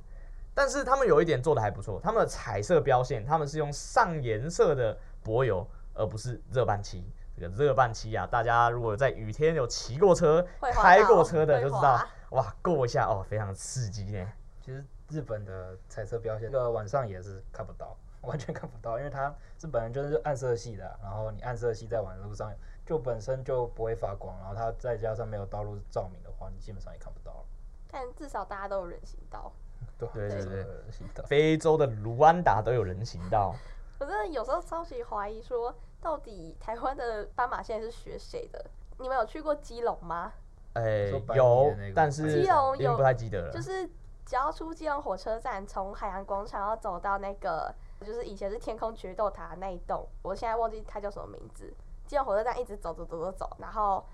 [0.55, 7.05] 但是他们有一点做的还不错，他们的彩色标线，他们是用上颜色的柏油，而不是热拌漆。
[7.39, 14.29] 这个热半期啊，大家如果在雨天有骑过车、开过车的就知道，哇，过一下哦，非常刺激呢。
[14.61, 22.53] 其实日本的彩色标线，这个晚上也是看不到， 完全看不到，因为它是本来就是暗色系的，然后你暗色系在晚路上
[22.85, 27.45] 就本身就不会发光，然后它再加上没有道路照明的话，你基本上也看不到了。
[27.89, 29.53] 但至少大家都有人行道。
[29.97, 33.55] 对对对，对，非洲的卢安达都有人行道。
[33.99, 38.65] 我真的有时候超级怀疑，说到底台湾的斑马线是学谁的？
[38.99, 40.33] 你们有去过基隆吗？
[40.75, 43.53] 哎、欸，有，但是基隆有不太记得了。
[43.53, 43.87] 就是
[44.25, 51.73] 只要出基隆火车站，从海洋广场要走到那个，就是以前是天空决斗塔那一栋，我现在忘记它叫什么名字。
[52.07, 54.05] 基隆火车站一直走走走走走，然后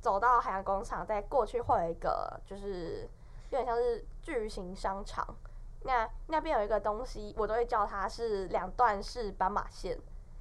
[0.00, 3.08] 走到海洋广场，再过去会有一个，就是。
[3.50, 5.22] 有点像是巨型商场，
[5.84, 9.98] 那那边有一个东西，我都会叫它是两段式斑马线，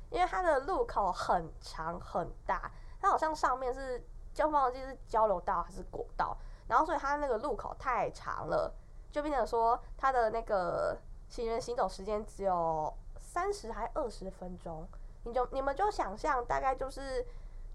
[0.09, 8.73] 因为它的路口很长很大，它好像上面是交通忘记是交流道还是国道，然后所以它那个路口太长了，
[9.11, 10.97] 就变成说它的那个
[11.29, 14.87] 行人行走时间只有三十还二十分钟，
[15.23, 17.25] 你就你们就想象大概就是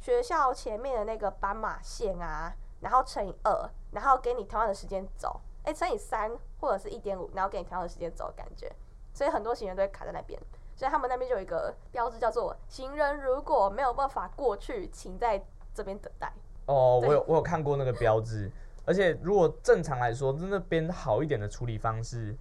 [0.00, 2.52] 学校前面的那个斑马线啊。
[2.78, 8.70] 然后乘以二，然后给你同样的时间走，哎，乘以三或者是一点五，然后给你同样的时间走的感觉，
[9.12, 10.40] 所以很多行人都会卡在那边，
[10.74, 15.42] 所以他们那边就有一个标志叫做“行人如果没有办法过去，请在
[15.74, 16.32] 这边等待”。
[16.66, 18.50] 哦，我有我有看过那个标志，
[18.84, 22.36] 而且如果正常来说，那边好一点的处理方式，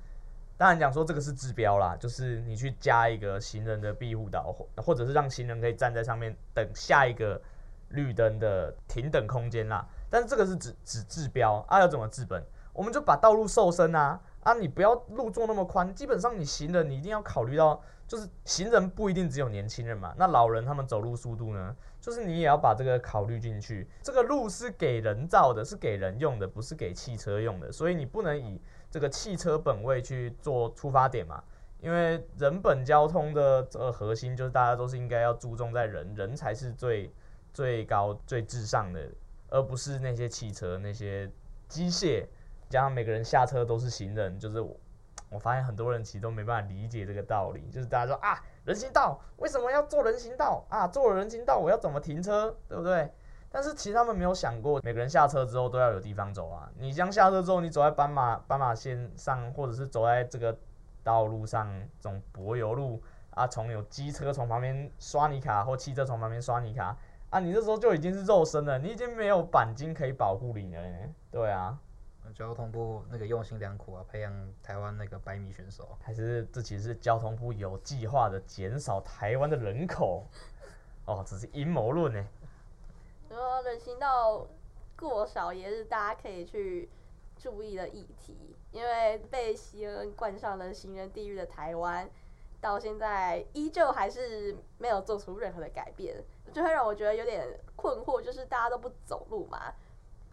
[0.58, 7.39] 当然讲说这个是治标啦，就是你去加一个行人的庇护岛，或者是让行人可以站在上面等下一个
[7.89, 9.88] 绿灯的停等空间啦。
[10.10, 12.43] 但是这个是指指治标啊，要怎么治本？
[12.76, 14.54] 我们就把道路瘦身啊啊！
[14.54, 23.90] 你不要路做那么宽，基本上你行人你一定要考虑到，就是行人不一定只有年轻人嘛，那老人他们走路速度呢，就是你也要把这个考虑进去。
[24.04, 28.62] 这个路是给人造的，是给人用的，不是给汽车用的，所以你不能以
[28.92, 31.44] 这个汽车本位去做出发点嘛，
[31.80, 37.12] 因为人本交通的这个核心就是大家都是应该要注重在人，人才是最
[37.54, 39.10] 最高最至上的。
[39.50, 41.32] 而不是那些汽车、那些
[41.70, 42.26] 机械，
[42.69, 44.76] 加上每个人下车都是行人，就是我，
[45.30, 47.70] 我发现很多人其实都没办法理解这个道理。
[47.72, 50.88] 就是大家说啊，人行道为什么要做人行道啊？
[50.88, 53.11] 做了人行道我要怎么停车，对不对？
[53.49, 56.70] 但是其实他们没有想过，每个人下车之后都要有地方走啊。
[56.78, 60.57] 你将下车之后，你走在斑马斑马线上，或者是走在这个
[61.03, 66.97] 道路上，这种柏油路啊，从有机车从旁边刷你卡，或汽车从旁边刷你卡。
[67.30, 70.82] 啊，你这时候就已经是肉身了，你已经没有钣金可以保护你了。
[71.32, 71.78] 对啊，
[72.36, 80.26] 交通部那个用心良苦啊，培养台湾那个百米选手，还是这其实是交通部有计划的减少台湾的人口？
[81.06, 82.28] 哦，只是阴谋论呢。
[83.30, 84.46] 说人行道
[84.98, 86.90] 过少也是大家可以去
[87.38, 92.10] 注意的议题，因为被 CNN 冠上了行人地狱的台湾，
[92.60, 96.22] 到现在依旧还是没有做出任何的改变，
[96.52, 99.74] 就会让我觉得有点困惑，就是大家都不走路嘛，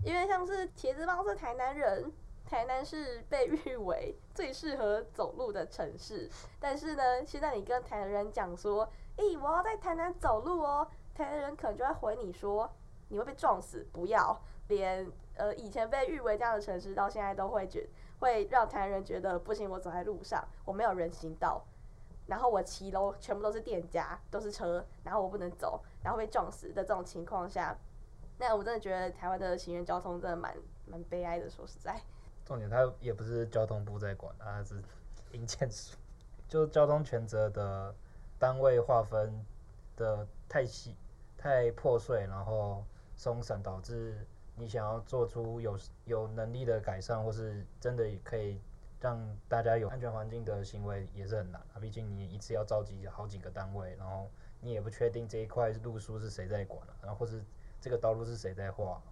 [0.05, 2.13] 因为像是茄子帮是台南人，
[2.45, 6.29] 台南是被誉为最适合走路的城市，
[6.59, 12.71] 但是呢，现在你跟台南人讲说，诶、我要在台南走路哦，台南人可能就会回你说，
[13.09, 14.41] 你会被撞死，不要。
[14.69, 17.87] 连呃以前被誉为这样的城市，到现在都会觉
[18.21, 19.69] 会让台湾人觉得不行。
[19.69, 21.63] 我走在路上，我没有人行道，
[22.27, 27.77] 然后我骑楼全部都是店家，都是车，然后我不能走，然后被撞死的这种情况下，
[28.43, 30.53] 那我真的觉得台湾的行人交通真的蛮
[30.85, 31.49] 蛮悲哀的。
[31.49, 32.03] 说实在，
[32.45, 34.83] 重点它也不是交通部在管，它是
[35.31, 35.97] 营建署，
[36.49, 37.95] 就交通权责的
[38.41, 39.33] 单位划分
[39.95, 40.97] 的太细、
[41.39, 42.85] 太破碎，然后
[43.15, 44.27] 松散，导致。
[44.55, 48.61] 你想要做出有有能力的改善，或是真的可以
[49.01, 49.19] 让
[49.49, 51.81] 大家有安全环境的行为，也是很难啊。
[51.81, 54.29] 毕竟你一次要召集好几个单位，然后
[54.61, 57.43] 你也不确定这一块路书是谁在管，然后或是
[57.83, 59.03] 这个道路是谁在画，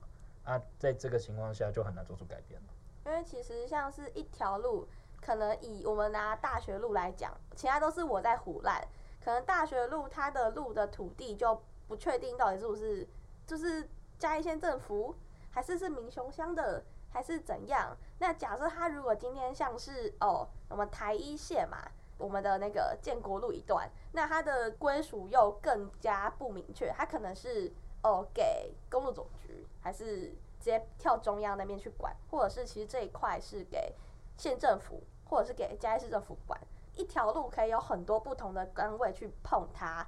[0.45, 2.69] 啊，在这个情况下就很难做出改变了。
[3.05, 4.87] 因为其实像是一条路，
[5.21, 8.81] 可能以我们拿大学路来讲，其他都是我在胡烂，
[9.25, 13.07] 可能大学路它的路的土地就不确定到底是不是
[13.45, 15.15] 就是嘉义县政府。
[15.53, 17.97] 还是是民雄乡的，还是怎样？
[18.21, 21.77] 那假设他如果今天像是哦，我们台一线嘛，
[22.17, 27.73] 我们的那个建国路一段，那它的归属又更加不明确，它可能是
[28.03, 30.29] 哦给公路总局，还是
[30.59, 33.95] 直接跳中央那边去管，或者是其实这一块是给
[34.37, 36.61] 县政府，或者是给嘉义市政府管。
[36.95, 40.07] 一条路可以有很多不同的单位去碰它。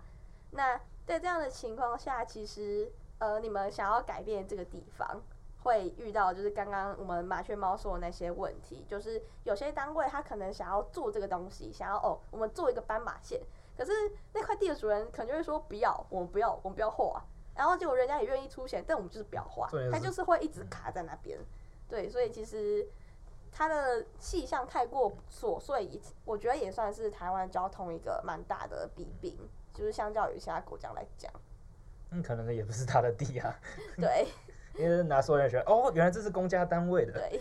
[0.51, 5.23] 那在这样的情况下，其实呃，你们想要改变这个地方。
[5.65, 13.41] 会遇到就是刚刚我们麻雀猫说的那些问题，就是有些单位他可能想要做这个东西，想要哦，我们做一个斑马线，
[13.79, 13.93] 可是
[14.33, 17.25] 那块地的主人可能就会说不要，我们不要，我们不要画，
[17.55, 21.39] 然后结果人家也愿意出钱，但我们就是不要画，他就是会一直卡在那边。
[21.89, 22.87] 对，所以其实
[23.51, 29.39] 它的气象太过琐碎，我觉得也算是台湾交通一个蛮大的弊病，
[29.75, 31.31] 就是相较于其他国家来讲，
[32.11, 33.55] 嗯，可能也不是他的地啊，
[33.97, 34.27] 对。
[34.75, 37.39] 因为拿所有人学哦，原来这是公家单位的，对，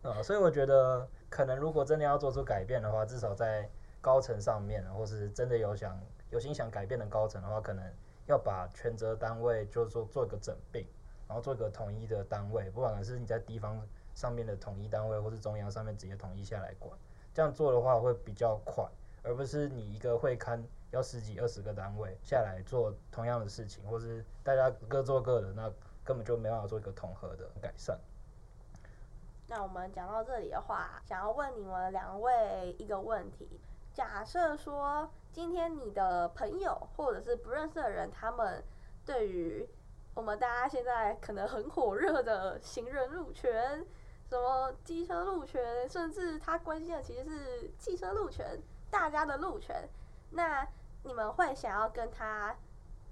[0.00, 3.68] 呃， 所以我觉得可能如果真的要做出改变的话，至少在
[4.00, 6.00] 高层上面，或是真的有想
[6.30, 7.84] 有心想改变的高层的话，可能
[8.30, 10.86] 要把全责单位就做做一个整并，
[11.28, 13.78] 然后做一个统一的单位，不管是你在地方
[14.14, 16.96] 上面的统一单位，或是中央上面直接统一下来管，
[17.34, 18.84] 这样做的话会比较快，
[19.22, 25.70] 而不是你一个会勘要十几二十个单位下来做同样的事情，或是大家各做各的那。
[26.02, 27.96] 根本就没办法做一个统合的改善。
[29.46, 33.60] 那我们讲到这里的话，想要问你们两位一个问题：
[33.92, 38.62] 假设说今天你的朋友或者是不认识的人，他们
[39.04, 39.68] 对于
[40.14, 43.84] 我们大家现在可能很火热的行人路权、
[44.28, 48.60] 什么机车路权，甚至他关心的其实是汽车路权、
[48.90, 49.88] 大家的路权，
[50.30, 50.66] 那
[51.02, 52.54] 你们会想要跟他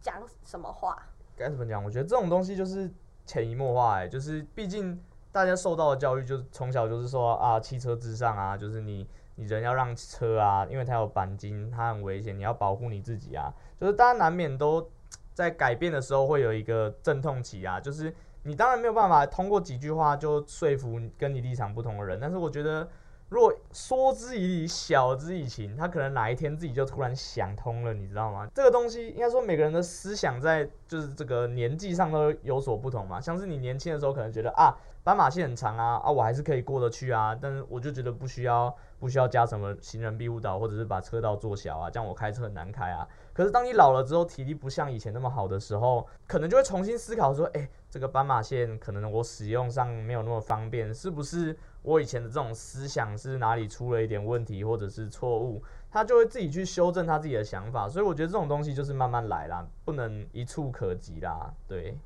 [0.01, 1.03] 讲什么话？
[1.37, 1.83] 该怎么讲？
[1.83, 2.91] 我觉得这种东西就是
[3.24, 9.09] 潜移默化，哎，就是毕竟大家受到的教育，就是从小就是说啊，汽车至上啊，就是你
[9.39, 13.55] 你人要让车啊，因为它有钣金，它很危险，你要保护你自己啊。
[13.80, 14.91] 就是大家难免都
[15.32, 18.12] 在改变的时候会有一个阵痛期啊，就是
[18.43, 22.89] 你当然没有办法通过几句话就说服跟你立场不同的人，但是我觉得。
[23.29, 28.49] 若说之以理，晓之以情，他可能哪一天自己就突然想通了，你知道吗？
[28.55, 33.20] 这个东西应该说每个人的思想在就是这个年纪上都有所不同嘛。
[33.20, 34.74] 像是你年轻的时候可能觉得啊，
[35.05, 43.07] 斑马线很长啊，啊我还是可以过得去啊，但是我就觉得不需要不需要加什么行人庇护岛，或者是把车道做小啊，这样我开车很难开啊。
[43.35, 51.55] 可是当你老了之后，体力不像以前那么好的时候，可能就会重新思考说，哎、这个斑马线可能我使用上没有那么方便，是不是？
[51.83, 57.89] 我以前的这种思想是哪里出了一点问题，或者是错误，他就会自己去修正他自己的想法。
[57.89, 61.53] 所以我觉得这种东西就是慢慢来啦，不能一触可及啦。
[61.66, 61.97] 对。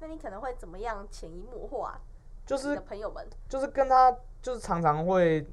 [0.00, 2.00] 那你可能会怎么样潜移默化？
[2.46, 5.44] 就是朋友们，就是跟他，就是常常会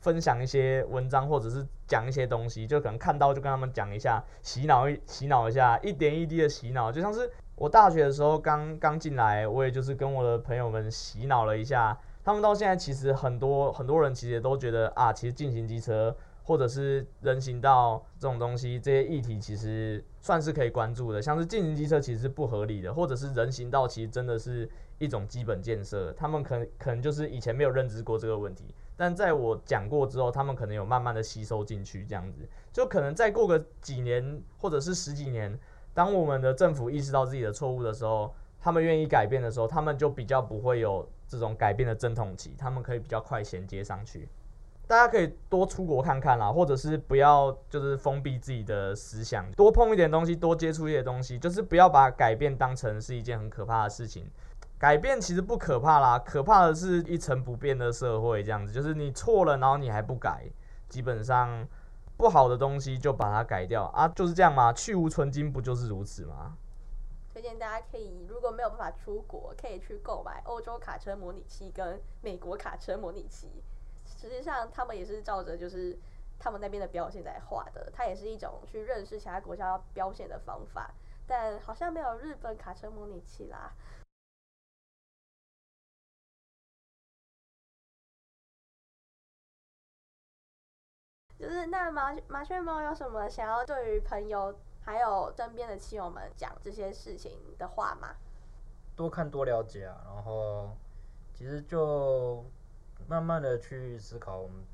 [0.00, 6.92] 分享一些文章，或者是讲一些东西，就可能看到就跟他们讲一下，洗脑一洗脑一下，一点一滴的洗脑。
[6.92, 11.98] 就像是我大学的时候刚刚进来，我也就是跟我的朋友们洗脑了一下。
[12.24, 21.20] 他们到现在其实很多很多人其实都觉得啊，其实进行机车或者是人行道这种东西，这些议题其实算是可以关注的。
[21.20, 24.68] 像是禁行机车其实是不合理的，或者是人行道其实真的是
[24.98, 32.40] 一种基本建设，他们可能可能就是以前没有认知过这个问题，但在我讲过之后，他们可能有慢慢的吸收进去，这样子。
[32.72, 35.58] 就可能再过个几年或者是十几年，
[35.92, 44.28] 当我们的政府意识到自己的错误的时候，他们愿意改变的时候，他们就比较不会有这种改变的阵痛期，他们可以比较快衔接上去。
[44.86, 54.26] 大家可以多出国看看啦，或者是不要就是封闭自己的思想，多碰一点东西，多接触一些东西，就是不要把改变当成是一件很可怕的事情。
[54.76, 60.44] 改变其实不可怕啦，可怕的是一成不变的社会这样子，就是你错了，然后你还不改，
[60.90, 61.66] 基本上
[62.18, 66.58] 不好的东西就把它改掉啊，就是这样嘛，去芜存菁不就是如此吗？
[67.34, 73.50] 推荐大家可以，如果没有办法出国，可以去购买欧洲卡车模拟器跟美国卡车模拟器。
[74.06, 75.98] 实际上，他们也是照着就是
[76.38, 80.94] 他们那边的标线在画的，它也是一种去认识其他国家标线的方法，
[81.26, 83.74] 但好像没有日本卡车模拟器啦。
[91.36, 98.14] 就是那麻麻雀猫有什么想要对于朋友还有身边的亲友们讲这些事情的话吗？
[98.94, 100.76] 多看多了解啊，然后
[101.34, 102.44] 其实就。
[103.06, 104.64] 慢慢的去思考，我们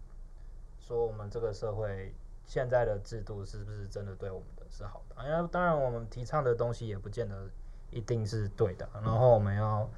[0.79, 5.17] 说我们这个社会现在的制度是不是真的对我们的是好的？
[5.27, 7.51] 因为当然我们提倡的东西也不见得
[7.91, 8.89] 一定是对的。
[8.93, 9.91] 然后我们要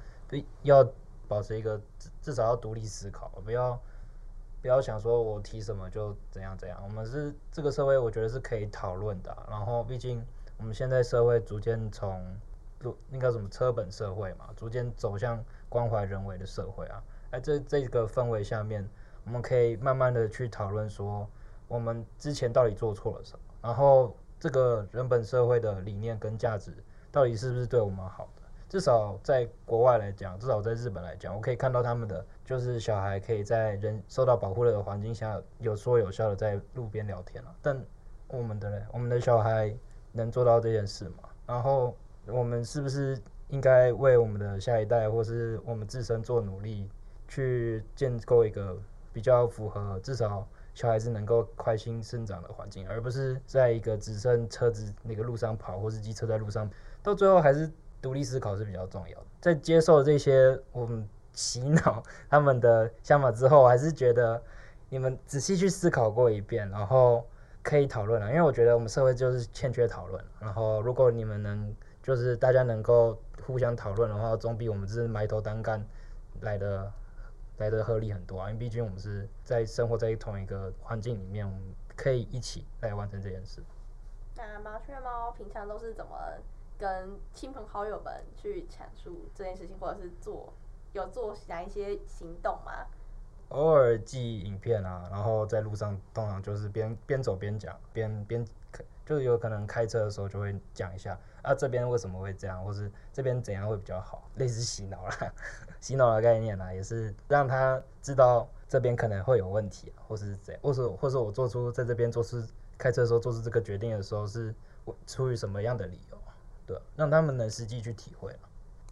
[0.63, 0.91] 要
[1.27, 3.79] 保持一个至至少要独立思考，不要
[4.63, 6.79] 不要想说我提什么就怎样怎样。
[6.81, 9.35] 我们是这个社会，我觉得是可以讨论的。
[9.49, 10.25] 然后毕竟
[10.57, 12.23] 我们现在社会逐渐从
[13.09, 17.03] 那个什么车本社会嘛，逐渐走向关怀人为的社会啊。
[17.29, 18.87] 在这这个氛围下面，
[19.25, 21.27] 我们可以慢慢的去讨论说，
[21.67, 26.73] 我们之前到底做错了什么，然后这个人本社会的理念跟价值
[27.11, 28.42] 到底是不是对我们好的？
[28.73, 37.55] 至少在国外来讲，至少在日本来讲，我可以看到他们的就是小孩可以在人受到保护的环境下，有说有笑的在路边聊天了。
[37.61, 37.79] 但
[38.29, 39.71] 我们的呢，我们的小孩
[40.11, 41.29] 能做到这件事吗？
[41.45, 41.95] 然后
[42.25, 43.15] 我们是不是
[43.49, 46.89] 应该为我们的下一代，或是我们自身做努力？
[47.27, 48.75] 去建构一个
[49.11, 56.67] 比较符合至少小孩子能够开心生长的环境，而不是在一个只剩车子那个路上跑，或是机车在路上，
[57.03, 57.71] 到最后还是
[58.03, 59.25] 独立思考是比较重要的。
[59.41, 64.39] 在接受这些我们洗脑他们的想法之后，我还是觉得
[64.89, 67.25] 你们仔细去思考过一遍，然后
[67.63, 68.27] 可以讨论了。
[68.27, 70.23] 因为我觉得我们社会就是欠缺讨论。
[70.39, 75.83] 然后如果你们能就是大家能够互相讨论的话，总比我们只是埋头单干
[76.41, 76.91] 来的。
[77.59, 81.61] 来的合理很多啊，因为毕竟我们是在生活在同一个环境里面，我们
[81.95, 83.61] 可以一起来完成这件事。
[84.35, 86.11] 那麻雀猫平常都是怎么
[86.83, 90.51] 跟亲朋好友们去阐述这件事情，或者是做
[90.91, 92.85] 有做哪一些行动吗？
[93.47, 98.45] 偶尔记影片啊，然后在路上通常就是边边走边讲，边边
[99.05, 105.33] 就是有可能开车的时候就会讲一下啊，这边为什么会这样，或是这边怎样会比较好，类似洗脑啦。
[105.79, 112.43] 洗脑的概念啊，也是让他知道这边可能会有问题，或是怎样，或是或是我做出在这边做出
[112.77, 114.53] 开车的时候做出这个决定的时候是
[115.07, 116.12] 出于什么样的理由，
[116.65, 118.35] 对，让他们能实际去体会。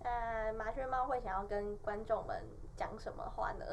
[0.03, 2.41] 呃，麻雀猫会想要跟观众们
[2.75, 3.65] 讲什么话呢？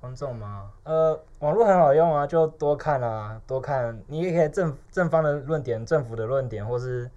[0.00, 0.72] 观众吗？
[0.84, 4.02] 呃，网络很好用啊，就多看啊，多看。
[4.06, 7.10] 你也可以正正方的论点、政府的论点，或是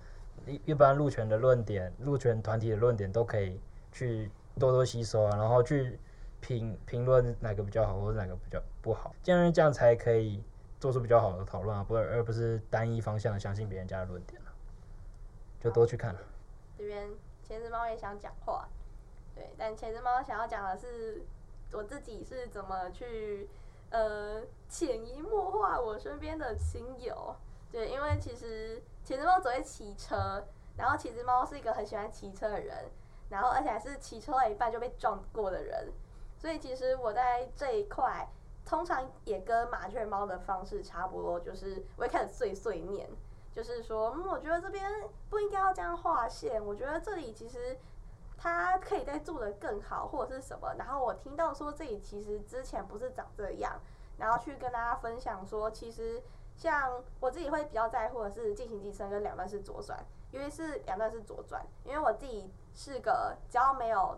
[0.45, 3.59] 一一般路权的论点、路权团体的论点都可以
[3.91, 4.31] 去。
[4.59, 5.97] 多多吸收啊，然后去
[6.41, 10.43] 评评论哪个比较好，或者哪个比较不好，这样这样才可以
[10.77, 14.40] 做出比较好的讨论啊，不而不是单一方向的相信别人家的论点，
[15.63, 16.15] 就多去看。
[16.77, 17.09] 这边
[17.47, 18.67] 茄子猫也想讲话，
[19.35, 21.23] 对，但茄子猫想要讲的是
[21.71, 23.47] 我自己是怎么去
[23.91, 27.35] 呃潜移默化我身边的亲友，
[27.71, 30.43] 对，因为其实茄子猫只会骑车，
[30.75, 32.89] 然后茄子猫是一个很喜欢骑车的人。
[33.29, 35.89] 然后，而且还是骑车到一半就被撞过的人，
[36.37, 38.27] 所以其实我在这一块，
[38.65, 43.09] 通常也跟麻雀猫的方式差不多，就是我会开始碎碎念，
[43.53, 44.83] 就是说，嗯，我觉得这边
[45.29, 47.77] 不应该要这样画线，我觉得这里其实
[48.37, 50.73] 它可以再做得更好，或者是什么。
[50.77, 53.79] 然后我听到说这里其实之前不是长这样，
[54.17, 56.21] 然后去跟大家分享说，其实
[56.55, 60.03] 像我自己会比较在乎的是进行机车跟两段式左转。
[60.31, 64.17] 因为是两段式左转，因为我自己是个只要没有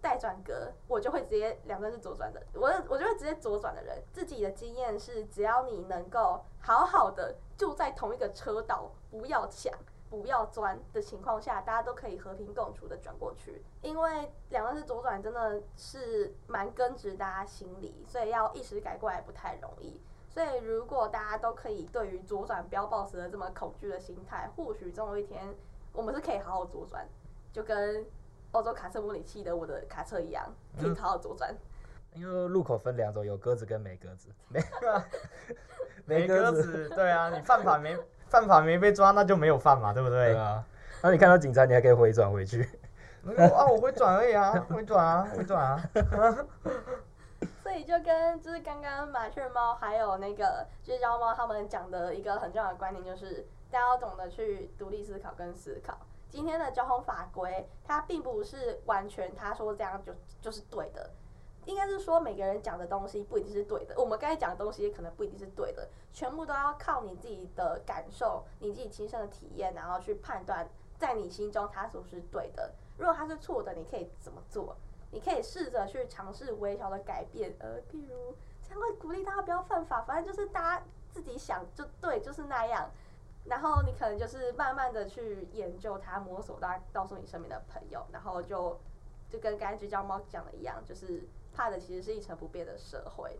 [0.00, 4.02] 待转格，我就会直接两个是左转的，我我就会直接左转的人。
[4.12, 9.72] 自己的经验是，只要你能够好好的就在同一个车道，不要抢。
[10.10, 13.62] 不要钻的情况下，大家都可以和平共处的转过去。
[13.82, 20.00] 因为两个是左转真的是蛮根植大家心里，所以要一时改过来不太容易。
[20.30, 25.54] 所以如果大家都可以对于左转标 boss 的这么恐惧的心态，或许总有一天
[25.92, 27.06] 我们是可以好好左转，
[27.52, 28.06] 就跟
[28.58, 30.44] 欧洲卡车模拟器的我的卡车一样，
[30.80, 31.54] 可以好好左转。
[32.14, 34.28] 因为路口分两种，有鸽子跟没鸽子。
[34.50, 34.60] 没
[36.04, 37.96] 没鸽子，对啊，你犯法没？
[38.26, 40.32] 犯法没被抓，那就没有犯嘛，对不对？
[40.32, 40.64] 对啊。
[41.02, 42.62] 那你看到警察，你还可以回转回去。
[43.36, 45.80] 啊，我回转而已啊，回转啊，回转啊。
[47.62, 55.96] 所以就跟就是刚刚麻雀猫还有那个就是焦猫他们讲的一个很重要的观点，就是大家要懂得去独立思考跟思考。
[56.28, 61.10] 今天的交通法规，它并不是完全他说这样就就是对的。
[61.64, 70.66] 应该是说，每个人讲的东西不一定是对的，我们刚才讲的东西可能不一定是对的，全部都要靠你自己的感受、你自己亲身的体验，然后去判断，
[70.96, 72.72] 在你心中它是不是对的。
[72.96, 74.74] 如果它是错的，你可以怎么做？
[75.10, 82.90] 你可以试着去尝试微小的改变，呃，譬如这样会鼓励大家不要犯法，反正就是大家自己想就对，就是那样。
[83.48, 88.78] 然后你可能就是慢慢的去研究它，摸索到告诉你身边的朋友，然后就
[89.28, 91.26] 就跟刚才聚焦猫讲的一样，就是。
[91.50, 93.36] 怕的其实是一成不变的社会。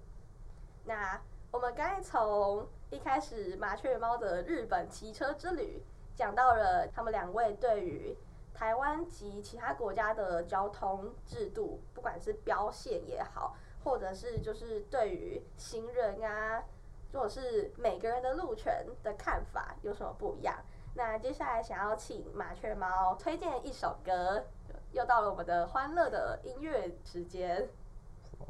[0.85, 1.21] 那
[1.53, 5.85] 我们刚才从一开始麻雀猫的日本骑车之旅，
[6.17, 8.17] 讲到了他们两位对于
[8.53, 13.55] 台湾及其他国家的交通制度，不管是标线也好，
[13.85, 16.65] 或者是就是对于行人啊，
[17.13, 20.55] 或者是每个人的路权的看法有什么不一样？
[20.95, 24.45] 那接下来想要请麻雀猫推荐一首歌，
[24.93, 27.69] 又到了我们的欢乐的音乐时间。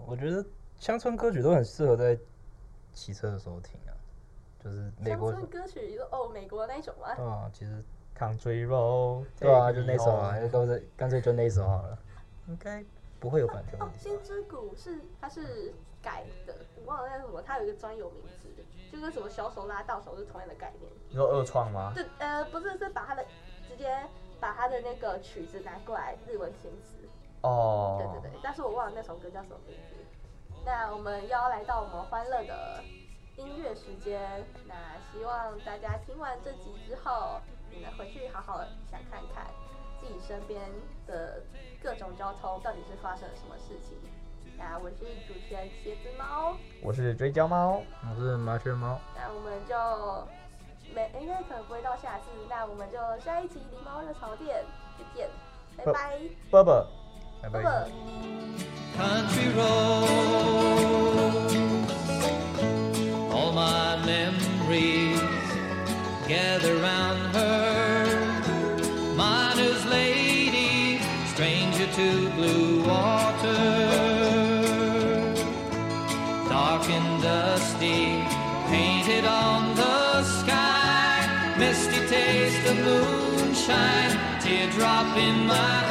[0.06, 0.44] 我觉得
[0.78, 2.18] 乡村歌曲都很适合在
[2.94, 3.92] 骑车的时候听啊，
[4.62, 7.08] 就是美国乡村歌曲哦，美国那一种吗？
[7.22, 7.84] 啊，其实
[8.16, 11.98] Country Road，对啊，就那首啊，干脆干脆就那首好了，
[12.46, 12.82] 应该
[13.20, 13.78] 不会有版权。
[13.80, 15.74] 哦，心之谷是它是
[16.08, 18.48] 改的，我忘了那什么，它有一个专有名字，
[18.90, 20.90] 就跟什么小手拉大手是同样的概念。
[21.10, 21.92] 你说二创吗？
[21.94, 23.22] 对，呃，不是，是把它的
[23.68, 23.94] 直接
[24.40, 26.96] 把它的那个曲子拿过来日文填词。
[27.42, 29.96] 哦，对对对，但是我忘了那首歌叫什么名字。
[30.64, 32.82] 那我们又要来到我们欢乐的
[33.36, 34.42] 音乐时间。
[34.66, 34.74] 那
[35.12, 37.38] 希望大家听完这集之后，
[37.70, 39.46] 你们回去好好想看看
[40.00, 40.62] 自己身边
[41.06, 41.42] 的
[41.82, 43.98] 各种交通到底是发生了什么事情。
[44.58, 44.96] 那我是
[45.26, 48.98] 主持人茄子猫，我是追焦猫，我是麻雀猫。
[49.16, 49.74] 那我们就
[50.94, 52.24] 没应该可能不会到下次。
[52.50, 54.64] 那我们就下一集狸猫热潮店
[54.98, 55.30] 再见，
[55.76, 56.18] 拜拜，
[56.50, 56.84] 拜拜。
[57.40, 57.88] 拜拜。
[58.98, 61.54] Country roads,
[63.32, 65.22] all my memories
[66.26, 67.27] gather round
[85.48, 85.87] my